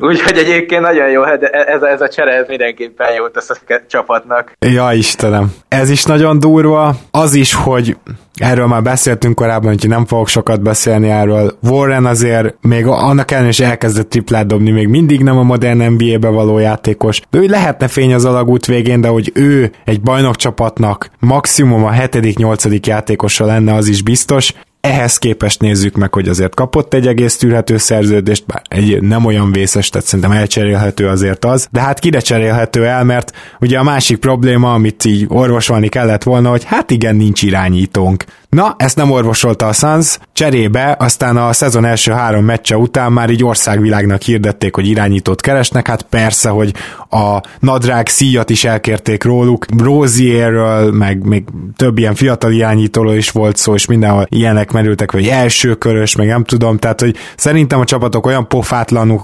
[0.01, 3.57] úgyhogy egyébként nagyon jó, de ez, ez a csere ez mindenképpen jó tesz a
[3.89, 4.53] csapatnak.
[4.59, 5.55] Ja, Istenem.
[5.69, 6.95] Ez is nagyon durva.
[7.11, 7.97] Az is, hogy
[8.37, 11.59] Erről már beszéltünk korábban, hogy nem fogok sokat beszélni erről.
[11.63, 16.29] Warren azért még annak ellenére is elkezdett triplát dobni, még mindig nem a modern NBA-be
[16.29, 17.21] való játékos.
[17.31, 22.87] De ő lehetne fény az alagút végén, de hogy ő egy bajnokcsapatnak maximum a 7.-8.
[22.87, 24.55] játékosa lenne, az is biztos.
[24.87, 29.53] Ehhez képest nézzük meg, hogy azért kapott egy egész tűrhető szerződést, bár egy nem olyan
[29.53, 34.19] vészes, tehát szerintem elcserélhető azért az, de hát kire cserélhető el, mert ugye a másik
[34.19, 38.25] probléma, amit így orvosolni kellett volna, hogy hát igen, nincs irányítónk.
[38.49, 43.31] Na, ezt nem orvosolta a Suns, cserébe aztán a szezon első három meccse után már
[43.31, 46.75] így országvilágnak hirdették, hogy irányítót keresnek, hát persze, hogy
[47.11, 51.45] a nadrág szíjat is elkérték róluk, Rozierről, meg még
[51.77, 56.45] több ilyen fiatal irányítóról is volt szó, és mindenhol ilyenek merültek, vagy elsőkörös, meg nem
[56.45, 59.23] tudom, tehát hogy szerintem a csapatok olyan pofátlanul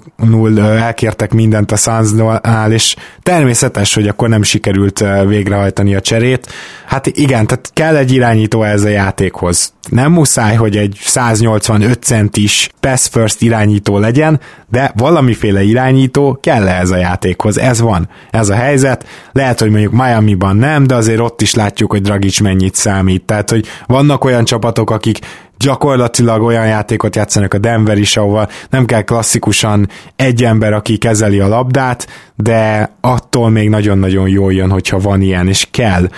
[0.60, 6.52] elkértek mindent a Sunsnál, és természetes, hogy akkor nem sikerült végrehajtani a cserét.
[6.86, 9.72] Hát igen, tehát kell egy irányító ez a játékhoz.
[9.88, 14.40] Nem muszáj, hogy egy 185 centis pass first irányító legyen,
[14.70, 17.58] de valamiféle irányító kell ez a játékhoz.
[17.58, 19.06] Ez van, ez a helyzet.
[19.32, 23.22] Lehet, hogy mondjuk Miami-ban nem, de azért ott is látjuk, hogy Dragic mennyit számít.
[23.22, 25.18] Tehát, hogy vannak olyan csapatok, akik
[25.62, 31.40] gyakorlatilag olyan játékot játszanak a Denver is, ahol nem kell klasszikusan egy ember, aki kezeli
[31.40, 32.06] a labdát,
[32.36, 36.08] de attól még nagyon-nagyon jól jön, hogyha van ilyen, és kell.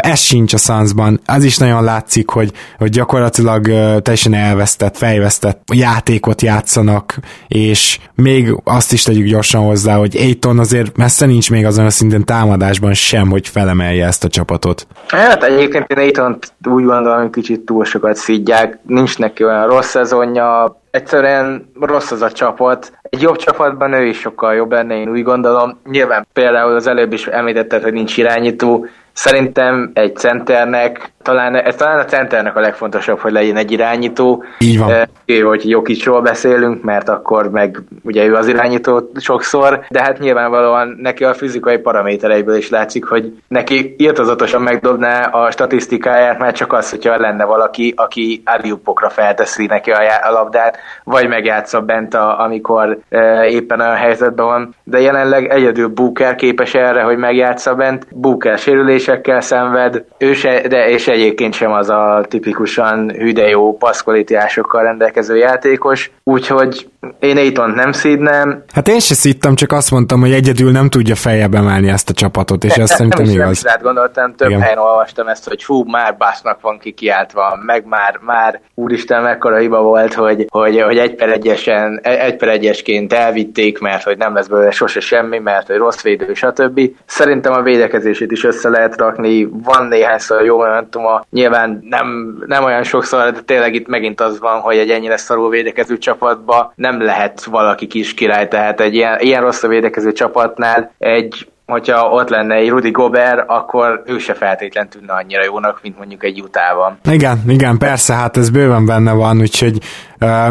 [0.00, 1.20] Ez sincs a Sunsban.
[1.26, 3.62] Az is nagyon látszik, hogy, hogy gyakorlatilag
[4.02, 7.18] teljesen elvesztett, fejvesztett játékot játszanak,
[7.48, 11.90] és még azt is tegyük gyorsan hozzá, hogy Aiton azért messze nincs még azon a
[11.90, 14.86] szinten támadásban sem, hogy felemelje ezt a csapatot.
[15.08, 19.88] Hát egyébként én Aiton úgy gondolom, hogy kicsit túl sokat szidják, nincs neki olyan rossz
[19.88, 22.92] szezonja, egyszerűen rossz az a csapat.
[23.02, 25.80] Egy jobb csapatban ő is sokkal jobb lenne, én úgy gondolom.
[25.90, 31.98] Nyilván például az előbb is említetted, hogy nincs irányító, Szerintem egy centernek, talán, ez talán
[31.98, 34.44] a centernek a legfontosabb, hogy legyen egy irányító.
[34.58, 35.08] Így van.
[35.26, 40.96] Ő, hogy Jokicsról beszélünk, mert akkor meg ugye ő az irányító sokszor, de hát nyilvánvalóan
[41.00, 46.90] neki a fizikai paramétereiből is látszik, hogy neki írtozatosan megdobná a statisztikáját, mert csak az,
[46.90, 52.98] hogyha lenne valaki, aki aliupokra felteszi neki a, a labdát, vagy megjátsza bent, a, amikor
[53.08, 58.06] e, éppen olyan helyzetben van, de jelenleg egyedül Booker képes erre, hogy megjátsza bent.
[58.10, 63.76] Booker sérülés sérülésekkel szenved, ő se, de és egyébként sem az a tipikusan hüde jó
[63.76, 66.88] passzkvalitásokkal rendelkező játékos, úgyhogy
[67.18, 68.64] én Aiton nem szídnem.
[68.72, 72.12] Hát én se szídtam, csak azt mondtam, hogy egyedül nem tudja feljebb emelni ezt a
[72.12, 73.62] csapatot, és ezt szerintem igaz.
[73.62, 74.60] Nem rá gondoltam, több Igen.
[74.60, 79.56] helyen olvastam ezt, hogy fú, már básznak van ki kiáltva, meg már, már úristen, mekkora
[79.56, 84.34] hiba volt, hogy, hogy, hogy egy per egyesen, egy per egyesként elvitték, mert hogy nem
[84.34, 86.80] lesz belőle sose semmi, mert hogy rossz védő, stb.
[87.06, 90.62] Szerintem a védekezését is össze lehet rakni, van néhányszor jó
[91.04, 95.16] momentuma, nyilván nem, nem olyan sokszor, de tényleg itt megint az van, hogy egy ennyire
[95.16, 100.12] szarul védekező csapatba nem lehet valaki kis király, tehát egy ilyen, ilyen rossz a védekező
[100.12, 105.78] csapatnál egy hogyha ott lenne egy Rudy Gobert, akkor ő se feltétlen tűnne annyira jónak,
[105.82, 106.98] mint mondjuk egy utában.
[107.10, 109.78] Igen, igen, persze, hát ez bőven benne van, úgyhogy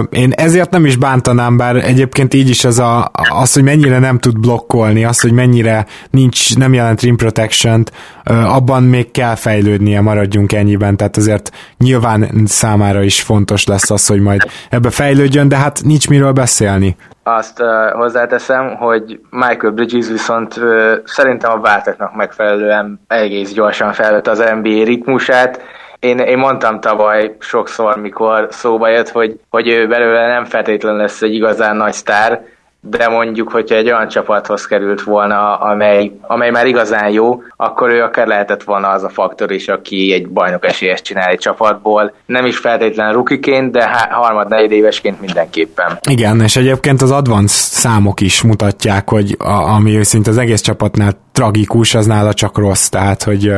[0.09, 4.20] én ezért nem is bántanám, bár egyébként így is az, a, az, hogy mennyire nem
[4.20, 7.84] tud blokkolni, az, hogy mennyire nincs, nem jelent rim protection
[8.26, 14.20] abban még kell fejlődnie, maradjunk ennyiben, tehát azért nyilván számára is fontos lesz az, hogy
[14.20, 20.57] majd ebbe fejlődjön, de hát nincs miről beszélni azt uh, hozzáteszem, hogy Michael Bridges viszont
[20.57, 25.61] uh, szerintem a váltaknak megfelelően egész gyorsan felvett az NBA ritmusát.
[26.04, 31.22] Én, én mondtam tavaly sokszor, mikor szóba jött, hogy, hogy ő belőle nem feltétlenül lesz
[31.22, 32.41] egy igazán nagy sztár,
[32.82, 38.01] de mondjuk, hogyha egy olyan csapathoz került volna, amely, amely már igazán jó, akkor ő
[38.01, 42.14] akár lehetett volna az a faktor is, aki egy bajnok esélyes csinál egy csapatból.
[42.26, 45.97] Nem is feltétlenül rukiként, de harmad negyed évesként mindenképpen.
[46.10, 51.12] Igen, és egyébként az advanced számok is mutatják, hogy a, ami szinte az egész csapatnál
[51.32, 53.54] tragikus, az nála csak rossz, tehát hogy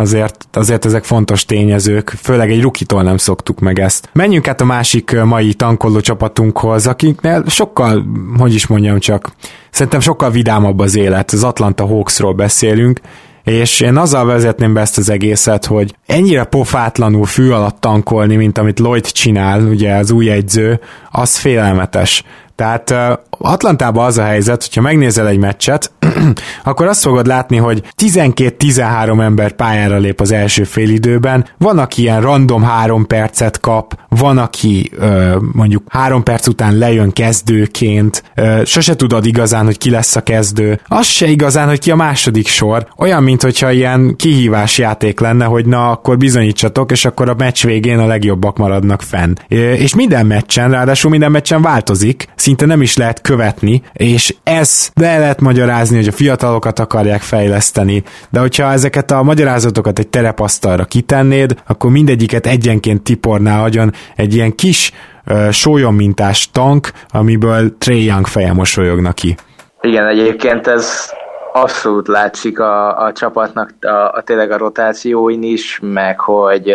[0.00, 4.08] azért, azért ezek fontos tényezők, főleg egy rukitól nem szoktuk meg ezt.
[4.12, 8.06] Menjünk át a másik mai tankoló csapatunkhoz, akiknél sokkal,
[8.38, 9.32] hogy is mondjam csak,
[9.70, 13.00] szerintem sokkal vidámabb az élet, az Atlanta Hawksról beszélünk,
[13.44, 18.58] és én azzal vezetném be ezt az egészet, hogy ennyire pofátlanul fű alatt tankolni, mint
[18.58, 20.80] amit Lloyd csinál, ugye az új egyző,
[21.10, 22.24] az félelmetes.
[22.54, 22.94] Tehát
[23.38, 25.92] Atlantában az a helyzet, hogyha megnézel egy meccset,
[26.64, 32.20] akkor azt fogod látni, hogy 12-13 ember pályára lép az első félidőben, van, aki ilyen
[32.20, 38.96] random három percet kap, van, aki ö, mondjuk három perc után lejön kezdőként, ö, sose
[38.96, 42.86] tudod igazán, hogy ki lesz a kezdő, az se igazán, hogy ki a második sor,
[42.96, 47.64] olyan, mint hogyha ilyen kihívás játék lenne, hogy na, akkor bizonyítsatok, és akkor a meccs
[47.64, 49.34] végén a legjobbak maradnak fenn.
[49.48, 55.18] És minden meccsen, ráadásul minden meccsen változik, szinte nem is lehet követni, és ez be
[55.18, 61.54] lehet magyarázni, hogy a fiatalokat akarják fejleszteni, de hogyha ezeket a magyarázatokat egy terepasztalra kitennéd,
[61.66, 64.92] akkor mindegyiket egyenként tiporná agyon egy ilyen kis
[65.26, 69.36] uh, sólyom-mintás tank, amiből Trey Young feje mosolyogna ki.
[69.80, 71.12] Igen, egyébként ez
[71.52, 76.72] abszolút látszik a, a csapatnak a, a tényleg a rotációin is, meg hogy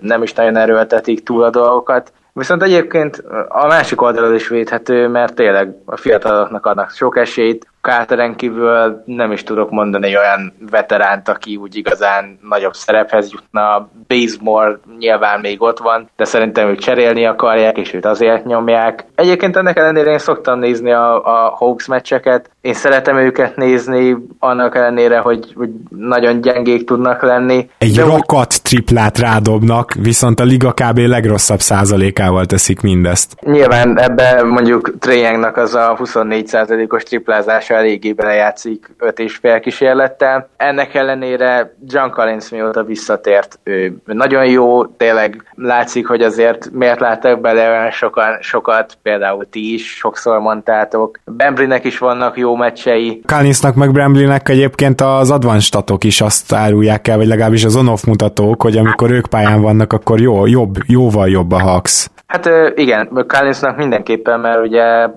[0.00, 2.12] nem is nagyon erőltetik túl a dolgokat.
[2.36, 8.36] Viszont egyébként a másik oldalról is védhető, mert tényleg a fiataloknak adnak sok esélyt, Carteren
[8.36, 13.88] kívül nem is tudok mondani olyan veteránt, aki úgy igazán nagyobb szerephez jutna.
[14.08, 19.04] Bazemore nyilván még ott van, de szerintem őt cserélni akarják, és őt azért nyomják.
[19.14, 24.74] Egyébként ennek ellenére én szoktam nézni a, a Hawks meccseket, én szeretem őket nézni, annak
[24.74, 27.70] ellenére, hogy, hogy nagyon gyengék tudnak lenni.
[27.78, 28.62] Egy de rakat úgy...
[28.62, 30.98] triplát rádobnak, viszont a liga kb.
[30.98, 33.36] legrosszabb százalékával teszik mindezt.
[33.40, 40.48] Nyilván ebben mondjuk Treyangnak az a 24 százalékos triplázása eléggé belejátszik öt és fél kísérlettel.
[40.56, 47.40] Ennek ellenére John Collins mióta visszatért, ő nagyon jó, tényleg látszik, hogy azért miért láttak
[47.40, 51.18] bele sokan, sokat, például ti is sokszor mondtátok.
[51.24, 53.20] Bembrynek is vannak jó meccsei.
[53.26, 58.04] Collinsnak meg Bramblynek egyébként az advanced statok is azt árulják el, vagy legalábbis az on-off
[58.04, 62.08] mutatók, hogy amikor ők pályán vannak, akkor jó, jobb, jóval jobb a Hawks.
[62.26, 65.08] Hát igen, Collinsnak mindenképpen, mert ugye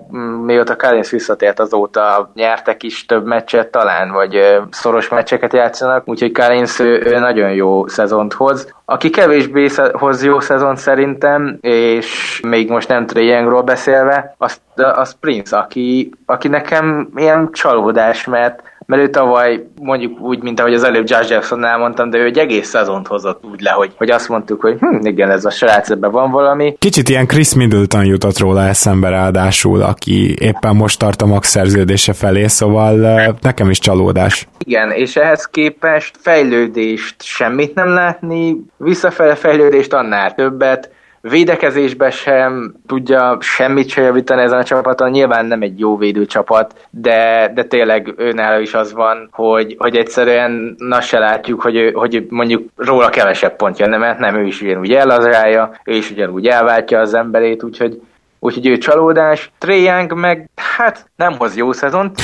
[0.45, 6.78] mióta Collins visszatért azóta nyertek is több meccset talán, vagy szoros meccseket játszanak, úgyhogy Collins
[7.20, 8.74] nagyon jó szezont hoz.
[8.86, 15.57] Aki kevésbé hoz jó szezont szerintem, és még most nem Trae beszélve, az, az Prince,
[15.57, 21.09] aki, aki nekem ilyen csalódás, mert mert ő tavaly mondjuk úgy, mint ahogy az előbb
[21.09, 24.61] Josh Jackson elmondtam, de ő egy egész szezont hozott úgy le, hogy, hogy azt mondtuk,
[24.61, 26.75] hogy hm, igen, ez a srác, ebben van valami.
[26.79, 32.13] Kicsit ilyen Chris Middleton jutott róla eszembe ráadásul, aki éppen most tart a max szerződése
[32.13, 32.95] felé, szóval
[33.41, 34.47] nekem is csalódás.
[34.65, 40.91] Igen, és ehhez képest fejlődést semmit nem látni, visszafele fejlődést annál többet,
[41.22, 46.88] Védekezésben sem tudja semmit se javítani ezen a csapaton, nyilván nem egy jó védő csapat,
[46.89, 52.26] de, de tényleg őnála is az van, hogy, hogy egyszerűen na se látjuk, hogy, hogy
[52.30, 56.99] mondjuk róla kevesebb pont jönne, mert nem ő is ugyanúgy elazrálja, ő is ugyanúgy elváltja
[56.99, 58.01] az emberét, úgyhogy
[58.41, 59.51] Úgyhogy ő csalódás.
[59.67, 62.20] Young meg, hát nem hoz jó szezont.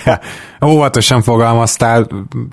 [0.66, 2.06] Óvatosan fogalmaztál.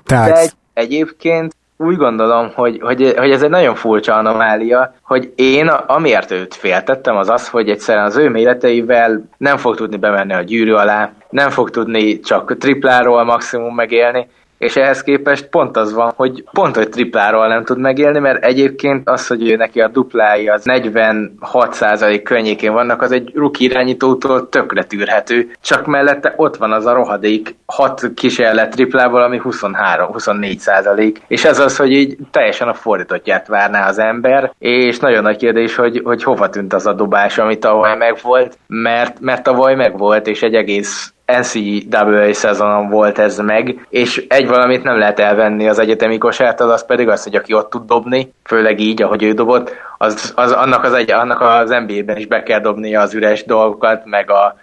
[0.04, 0.28] Tehát...
[0.28, 5.68] De egy, egyébként úgy gondolom, hogy, hogy, hogy ez egy nagyon furcsa anomália, hogy én
[5.68, 10.42] amiért őt féltettem, az az, hogy egyszerűen az ő méreteivel nem fog tudni bemenni a
[10.42, 14.28] gyűrű alá, nem fog tudni csak tripláról maximum megélni,
[14.60, 19.08] és ehhez képest pont az van, hogy pont, hogy tripláról nem tud megélni, mert egyébként
[19.08, 24.84] az, hogy ő neki a duplái az 46% környékén vannak, az egy rookie irányítótól tökre
[24.84, 31.58] tűrhető, csak mellette ott van az a rohadék 6 kísérlet triplából, ami 23-24%, és ez
[31.58, 36.22] az, hogy így teljesen a fordítottját várná az ember, és nagyon nagy kérdés, hogy, hogy
[36.22, 41.12] hova tűnt az a dobás, ami tavaly megvolt, mert, mert tavaly megvolt, és egy egész
[41.38, 46.86] NCAA szezonon volt ez meg, és egy valamit nem lehet elvenni az egyetemi kosártól, az
[46.86, 50.84] pedig az, hogy aki ott tud dobni, főleg így, ahogy ő dobott, az, az annak,
[50.84, 54.56] az egy, annak az NBA-ben is be kell dobnia az üres dolgokat, meg a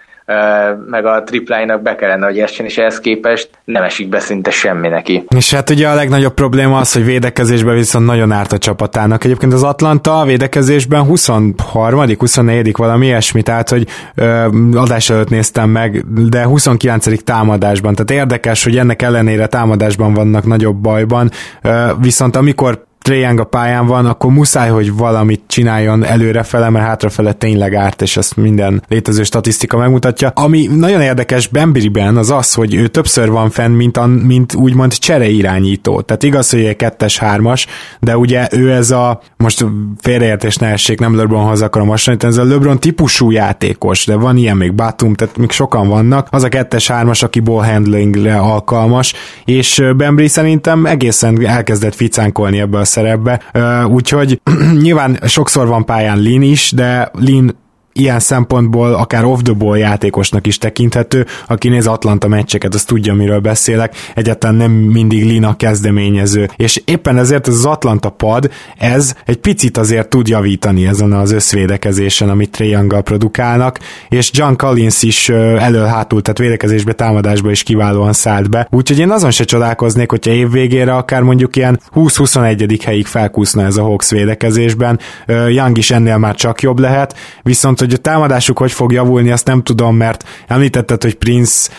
[0.88, 4.88] meg a tripláinak be kellene, hogy essen, és ehhez képest nem esik be szinte semmi
[4.88, 5.26] neki.
[5.36, 9.24] És hát ugye a legnagyobb probléma az, hogy védekezésben viszont nagyon árt a csapatának.
[9.24, 15.70] Egyébként az Atlanta a védekezésben 23 24 valami ilyesmi, tehát hogy ö, adás előtt néztem
[15.70, 22.36] meg, de 29 támadásban, tehát érdekes, hogy ennek ellenére támadásban vannak nagyobb bajban, ö, viszont
[22.36, 28.02] amikor Treyang a pályán van, akkor muszáj, hogy valamit csináljon előrefele, mert hátrafele tényleg árt,
[28.02, 30.32] és ezt minden létező statisztika megmutatja.
[30.36, 34.94] Ami nagyon érdekes Bembiriben az az, hogy ő többször van fenn, mint, a, mint úgymond
[34.94, 36.02] csereirányító.
[36.02, 37.66] Tehát igaz, hogy egy kettes, hármas,
[38.00, 39.66] de ugye ő ez a, most
[40.00, 44.58] félreértés ne essék, nem LeBronhoz akarom hasonlítani, ez a LeBron típusú játékos, de van ilyen
[44.58, 46.28] még Batum, tehát még sokan vannak.
[46.32, 49.14] Az a kettes, hármas, aki ball handlingre alkalmas,
[49.46, 53.42] és Bembry szerintem egészen elkezdett ficánkolni ebbe a szerepbe,
[53.86, 54.42] úgyhogy
[54.82, 57.56] nyilván sokszor van pályán Lin is, de Lin
[58.00, 63.96] ilyen szempontból akár off-the-ball játékosnak is tekinthető, aki néz Atlanta meccseket, az tudja, miről beszélek,
[64.16, 69.78] egyáltalán nem mindig Lina kezdeményező, és éppen ezért ez az Atlanta pad, ez egy picit
[69.78, 73.80] azért tud javítani ezen az összvédekezésen, amit Young produkálnak,
[74.10, 79.32] és John Collins is elől-hátul, tehát védekezésbe, támadásba is kiválóan szállt be, úgyhogy én azon
[79.32, 82.80] se csodálkoznék, hogyha év végére akár mondjuk ilyen 20-21.
[82.84, 88.00] helyig felkúszna ez a Hawks védekezésben, Young is ennél már csak jobb lehet, viszont hogy
[88.00, 91.72] a támadásuk hogy fog javulni, azt nem tudom, mert említetted, hogy Prince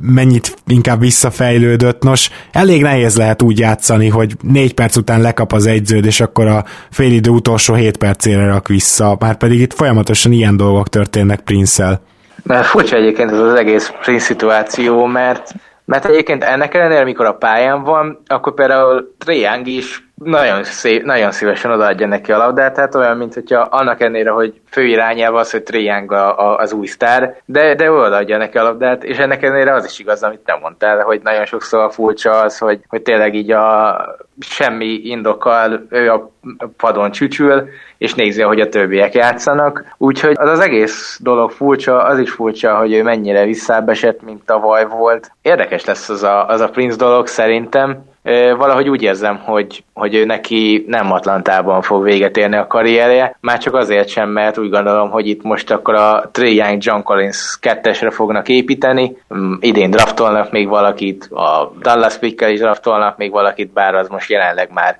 [0.00, 2.02] mennyit inkább visszafejlődött.
[2.02, 6.46] Nos, elég nehéz lehet úgy játszani, hogy négy perc után lekap az egyződ, és akkor
[6.46, 12.00] a félidő utolsó hét percére rak vissza, már pedig itt folyamatosan ilyen dolgok történnek Prince-el.
[12.42, 15.52] Mert furcsa egyébként ez az egész Prince szituáció, mert
[15.84, 21.30] mert egyébként ennek ellenére, amikor a pályán van, akkor például Triang is nagyon, szép, nagyon
[21.30, 25.50] szívesen odaadja neki a labdát, tehát olyan, mint hogyha annak ellenére, hogy fő irányába az,
[25.50, 29.42] hogy Triang a, a, az új sztár, de, de odaadja neki a labdát, és ennek
[29.42, 33.34] ellenére az is igaz, amit te mondtál, hogy nagyon sokszor furcsa az, hogy, hogy tényleg
[33.34, 33.96] így a
[34.40, 36.30] semmi indokkal ő a
[36.76, 37.68] padon csücsül,
[37.98, 39.84] és nézi, hogy a többiek játszanak.
[39.98, 44.86] Úgyhogy az az egész dolog furcsa, az is furcsa, hogy ő mennyire visszábbesett, mint tavaly
[44.86, 45.30] volt.
[45.42, 48.09] Érdekes lesz az a, az a Prince dolog szerintem,
[48.56, 53.58] valahogy úgy érzem, hogy, hogy ő neki nem Atlantában fog véget érni a karrierje, már
[53.58, 57.58] csak azért sem, mert úgy gondolom, hogy itt most akkor a Trey Young John Collins
[57.60, 63.72] kettesre fognak építeni, mm, idén draftolnak még valakit, a Dallas pick is draftolnak még valakit,
[63.72, 64.98] bár az most jelenleg már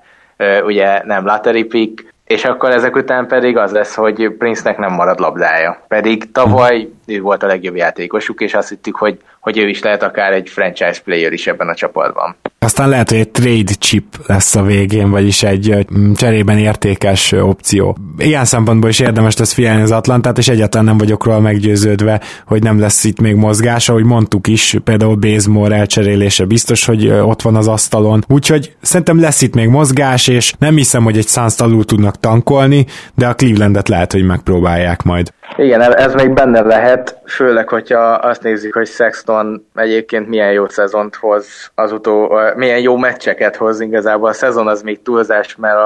[0.63, 5.19] ugye nem lottery pick, és akkor ezek után pedig az lesz, hogy Prince-nek nem marad
[5.19, 5.83] labdája.
[5.87, 10.03] Pedig tavaly ő volt a legjobb játékosuk, és azt hittük, hogy, hogy ő is lehet
[10.03, 12.35] akár egy franchise player is ebben a csapatban.
[12.59, 15.85] Aztán lehet, hogy egy trade chip lesz a végén, vagyis egy
[16.15, 17.97] cserében értékes opció.
[18.17, 22.63] Ilyen szempontból is érdemes lesz figyelni az Atlantát, és egyáltalán nem vagyok róla meggyőződve, hogy
[22.63, 27.55] nem lesz itt még mozgás, ahogy mondtuk is, például Bazemore elcserélése biztos, hogy ott van
[27.55, 28.23] az asztalon.
[28.27, 32.85] Úgyhogy szerintem lesz itt még mozgás, és nem hiszem, hogy egy Suns alul tudnak tankolni,
[33.15, 35.31] de a Clevelandet lehet, hogy megpróbálják majd.
[35.57, 39.30] Igen, ez még benne lehet, főleg, hogyha azt nézzük, hogy Sexton
[39.75, 44.29] egyébként milyen jó szezont hoz az utó, milyen jó meccseket hoz igazából.
[44.29, 45.77] A szezon az még túlzás, mert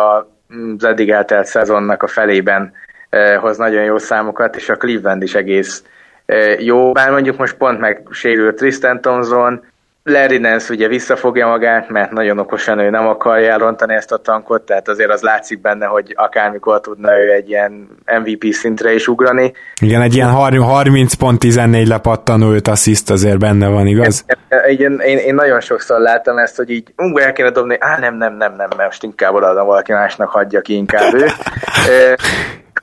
[0.77, 2.73] az eddig eltelt szezonnak a felében
[3.39, 5.83] hoz nagyon jó számokat, és a Cleveland is egész
[6.59, 9.63] jó, bár mondjuk most pont meg sérült Tristan Thompson,
[10.09, 14.61] Larry Nance ugye visszafogja magát, mert nagyon okosan ő nem akarja elrontani ezt a tankot,
[14.61, 19.53] tehát azért az látszik benne, hogy akármikor tudna ő egy ilyen MVP szintre is ugrani.
[19.81, 24.25] Igen, egy ilyen 30 pont 14 lepattanó őt assziszt azért benne van, igaz?
[24.67, 28.15] Igen, én, én nagyon sokszor láttam ezt, hogy így ú, el kéne dobni, á nem,
[28.15, 31.25] nem, nem, nem, mert most inkább odaadom valaki másnak, hagyja ki inkább ő.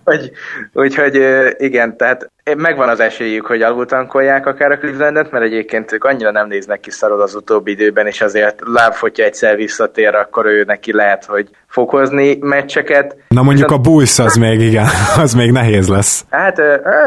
[0.05, 0.31] Úgyhogy,
[0.73, 1.23] úgyhogy
[1.59, 6.49] igen, tehát megvan az esélyük, hogy alultankolják akár a Clevelandet, mert egyébként ők annyira nem
[6.49, 10.93] néznek ki szarod az utóbbi időben, és azért láb, hogyha egyszer visszatér, akkor ő neki
[10.93, 13.17] lehet, hogy fokozni meccseket.
[13.29, 13.87] Na mondjuk Viszont...
[13.87, 14.87] a Bulls az még, igen,
[15.23, 16.25] az még nehéz lesz.
[16.31, 16.57] Hát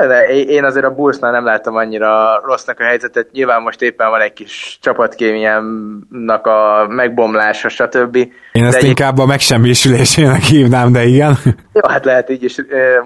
[0.08, 4.22] de én azért a Bullsnál nem láttam annyira rossznak a helyzetet, nyilván most éppen van
[4.22, 8.16] egy kis csapatkémiámnak a megbomlása, stb.
[8.52, 8.84] Én ezt egy...
[8.84, 11.38] inkább a megsemmisülésének hívnám, de igen.
[11.74, 12.56] Jó, hát lehet így is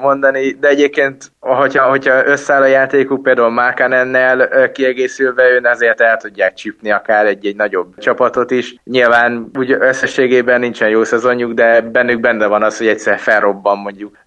[0.01, 6.53] mondani, de egyébként, hogyha, hogyha összeáll a játékuk, például Mákanennel kiegészülve, ön ezért el tudják
[6.53, 8.75] csípni akár egy-egy nagyobb csapatot is.
[8.83, 14.17] Nyilván úgy összességében nincsen jó szezonjuk, de bennük benne van az, hogy egyszer felrobban mondjuk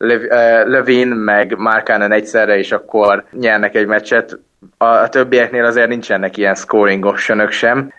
[0.65, 4.39] Lövin, meg Markanen egyszerre, és akkor nyernek egy meccset
[4.77, 7.93] a többieknél azért nincsenek ilyen scoring optionok sem.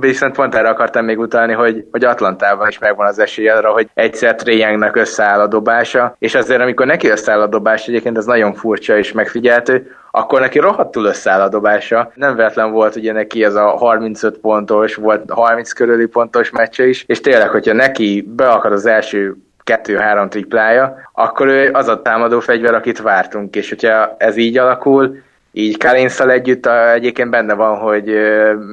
[0.00, 3.88] Viszont pont erre akartam még utalni, hogy, hogy Atlantában is megvan az esély arra, hogy
[3.94, 8.54] egyszer Tréjengnek összeáll a dobása, és azért amikor neki összeáll a dobás, egyébként ez nagyon
[8.54, 12.12] furcsa és megfigyeltő, akkor neki rohadtul összeáll a dobása.
[12.14, 17.04] Nem véletlen volt ugye neki ez a 35 pontos, volt 30 körüli pontos meccse is,
[17.06, 19.36] és tényleg, hogyha neki beakad az első
[19.68, 25.16] kettő-három triplája, akkor ő az a támadó fegyver, akit vártunk, és hogyha ez így alakul,
[25.52, 28.04] így Kalinszal együtt a, egyébként benne van, hogy,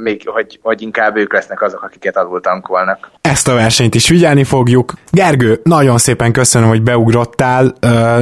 [0.04, 3.12] még, hogy, hogy inkább ők lesznek azok, akiket alul tankolnak.
[3.22, 4.94] Ezt a versenyt is figyelni fogjuk.
[5.12, 7.74] Gergő, nagyon szépen köszönöm, hogy beugrottál,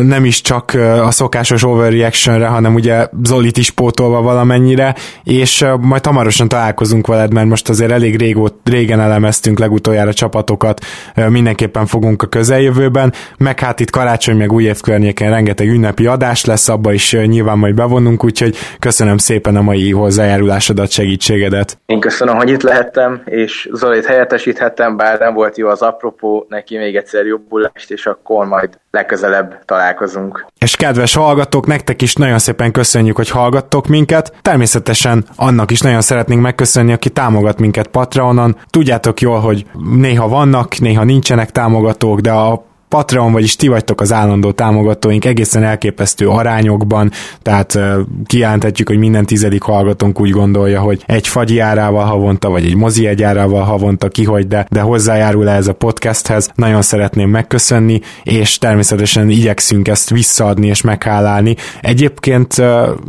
[0.02, 6.48] nem is csak a szokásos overreactionre, hanem ugye Zolit is pótolva valamennyire, és majd hamarosan
[6.48, 10.80] találkozunk veled, mert most azért elég régót, régen elemeztünk legutoljára csapatokat,
[11.28, 16.46] mindenképpen fogunk a közeljövőben, meg hát itt karácsony, meg új év környéken rengeteg ünnepi adás
[16.46, 21.78] lesz, abba is nyilván majd bevonunk, úgyhogy úgyhogy köszönöm szépen a mai hozzájárulásodat, segítségedet.
[21.86, 26.78] Én köszönöm, hogy itt lehettem, és Zolit helyettesíthettem, bár nem volt jó az apropó, neki
[26.78, 30.46] még egyszer jobbulást, és akkor majd legközelebb találkozunk.
[30.60, 34.34] És kedves hallgatók, nektek is nagyon szépen köszönjük, hogy hallgattok minket.
[34.42, 38.56] Természetesen annak is nagyon szeretnénk megköszönni, aki támogat minket Patreonon.
[38.70, 39.66] Tudjátok jól, hogy
[39.96, 45.64] néha vannak, néha nincsenek támogatók, de a Patreon, vagyis ti vagytok az állandó támogatóink egészen
[45.64, 47.80] elképesztő arányokban, tehát
[48.26, 53.08] kijelenthetjük, hogy minden tizedik hallgatónk úgy gondolja, hogy egy fagyi árával havonta, vagy egy mozi
[53.08, 56.50] egy árával havonta kihogy, de, de hozzájárul ez a podcasthez.
[56.56, 61.56] Nagyon szeretném megköszönni, és természetesen igyekszünk ezt visszaadni és meghálálni.
[61.82, 62.62] Egyébként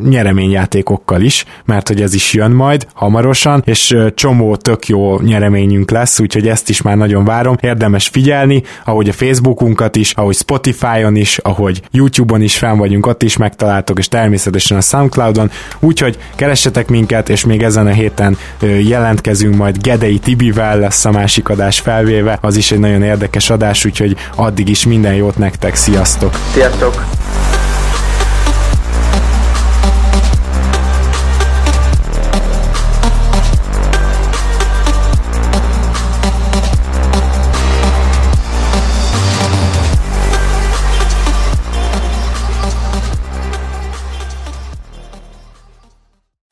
[0.09, 6.21] nyereményjátékokkal is, mert hogy ez is jön majd hamarosan, és csomó tök jó nyereményünk lesz,
[6.21, 7.57] úgyhogy ezt is már nagyon várom.
[7.61, 13.07] Érdemes figyelni, ahogy a Facebookunk blogunkat is, ahogy Spotify-on is, ahogy YouTube-on is fenn vagyunk,
[13.07, 15.51] ott is megtaláltok, és természetesen a Soundcloud-on,
[15.81, 21.49] úgyhogy keressetek minket, és még ezen a héten jelentkezünk majd Gedei Tibivel lesz a másik
[21.49, 26.39] adás felvéve, az is egy nagyon érdekes adás, úgyhogy addig is minden jót nektek, sziasztok!
[26.53, 27.54] Sziasztok!